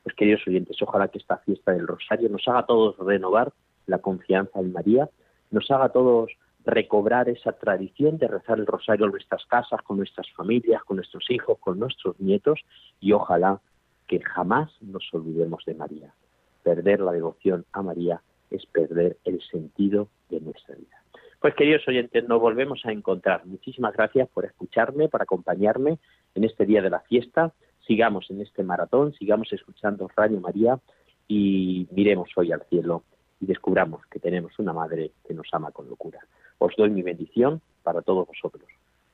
Pues 0.03 0.15
queridos 0.15 0.47
oyentes, 0.47 0.81
ojalá 0.81 1.09
que 1.09 1.19
esta 1.19 1.39
fiesta 1.39 1.73
del 1.73 1.87
Rosario 1.87 2.29
nos 2.29 2.47
haga 2.47 2.61
a 2.61 2.67
todos 2.67 2.97
renovar 2.99 3.53
la 3.87 3.99
confianza 3.99 4.61
en 4.61 4.73
María, 4.73 5.09
nos 5.51 5.71
haga 5.71 5.87
a 5.87 5.89
todos 5.91 6.31
recobrar 6.65 7.29
esa 7.29 7.53
tradición 7.53 8.19
de 8.19 8.29
rezar 8.29 8.59
el 8.59 8.67
rosario 8.67 9.07
en 9.07 9.13
nuestras 9.13 9.45
casas, 9.47 9.81
con 9.83 9.97
nuestras 9.97 10.31
familias, 10.33 10.83
con 10.85 10.97
nuestros 10.97 11.31
hijos, 11.31 11.59
con 11.59 11.79
nuestros 11.79 12.19
nietos 12.21 12.61
y 13.01 13.13
ojalá 13.13 13.61
que 14.07 14.21
jamás 14.21 14.71
nos 14.81 15.09
olvidemos 15.13 15.65
de 15.65 15.75
María. 15.75 16.15
Perder 16.63 17.01
la 17.01 17.13
devoción 17.13 17.65
a 17.73 17.83
María 17.83 18.21
es 18.51 18.67
perder 18.67 19.17
el 19.25 19.41
sentido 19.43 20.09
de 20.29 20.41
nuestra 20.41 20.75
vida. 20.75 21.01
Pues 21.41 21.55
queridos 21.55 21.87
oyentes, 21.89 22.29
nos 22.29 22.41
volvemos 22.41 22.85
a 22.85 22.93
encontrar. 22.93 23.47
Muchísimas 23.47 23.95
gracias 23.95 24.29
por 24.29 24.45
escucharme, 24.45 25.09
por 25.09 25.23
acompañarme 25.23 25.99
en 26.35 26.45
este 26.45 26.67
día 26.67 26.83
de 26.83 26.91
la 26.91 27.01
fiesta. 27.01 27.55
Sigamos 27.87 28.31
en 28.31 28.43
este 28.43 28.63
maratón, 28.63 29.15
sigamos 29.15 29.51
escuchando 29.53 30.07
Radio 30.15 30.39
María 30.39 30.79
y 31.27 31.89
miremos 31.93 32.29
hoy 32.37 32.53
al 32.53 32.63
cielo 32.69 33.05
y 33.41 33.47
descubramos 33.47 34.05
que 34.07 34.19
tenemos 34.19 34.59
una 34.59 34.73
madre 34.73 35.13
que 35.27 35.35
nos 35.35 35.49
ama 35.53 35.71
con 35.73 35.89
locura. 35.89 36.21
Os 36.59 36.75
doy 36.77 36.91
mi 36.91 37.03
bendición 37.03 37.61
para 37.83 38.03
todos 38.03 38.27
vosotros. 38.27 38.69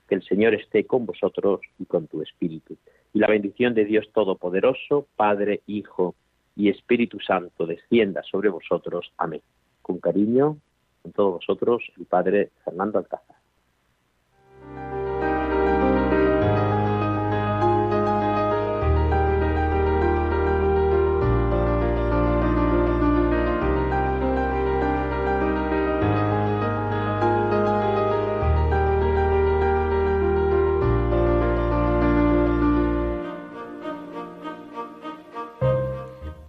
Que 0.08 0.16
el 0.16 0.22
Señor 0.22 0.54
esté 0.54 0.84
con 0.84 1.06
vosotros 1.06 1.60
y 1.78 1.84
con 1.84 2.06
tu 2.06 2.22
espíritu. 2.22 2.76
Y 3.12 3.18
la 3.18 3.28
bendición 3.28 3.74
de 3.74 3.84
Dios 3.84 4.08
Todopoderoso, 4.12 5.06
Padre, 5.16 5.62
Hijo 5.66 6.14
y 6.56 6.68
Espíritu 6.68 7.20
Santo 7.20 7.66
descienda 7.66 8.22
sobre 8.22 8.48
vosotros. 8.48 9.12
Amén. 9.18 9.42
Con 9.82 9.98
cariño, 9.98 10.58
con 11.02 11.12
todos 11.12 11.34
vosotros, 11.34 11.82
el 11.98 12.06
Padre 12.06 12.50
Fernando 12.64 12.98
Alcázar. 12.98 13.35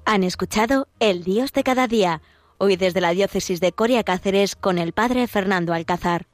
Han 0.09 0.23
escuchado 0.23 0.87
El 1.01 1.25
Dios 1.25 1.51
de 1.51 1.63
cada 1.63 1.85
día, 1.85 2.21
hoy 2.59 2.77
desde 2.77 3.01
la 3.01 3.11
diócesis 3.11 3.59
de 3.59 3.73
Coria 3.73 4.05
Cáceres 4.05 4.55
con 4.55 4.77
el 4.77 4.93
Padre 4.93 5.27
Fernando 5.27 5.73
Alcázar. 5.73 6.27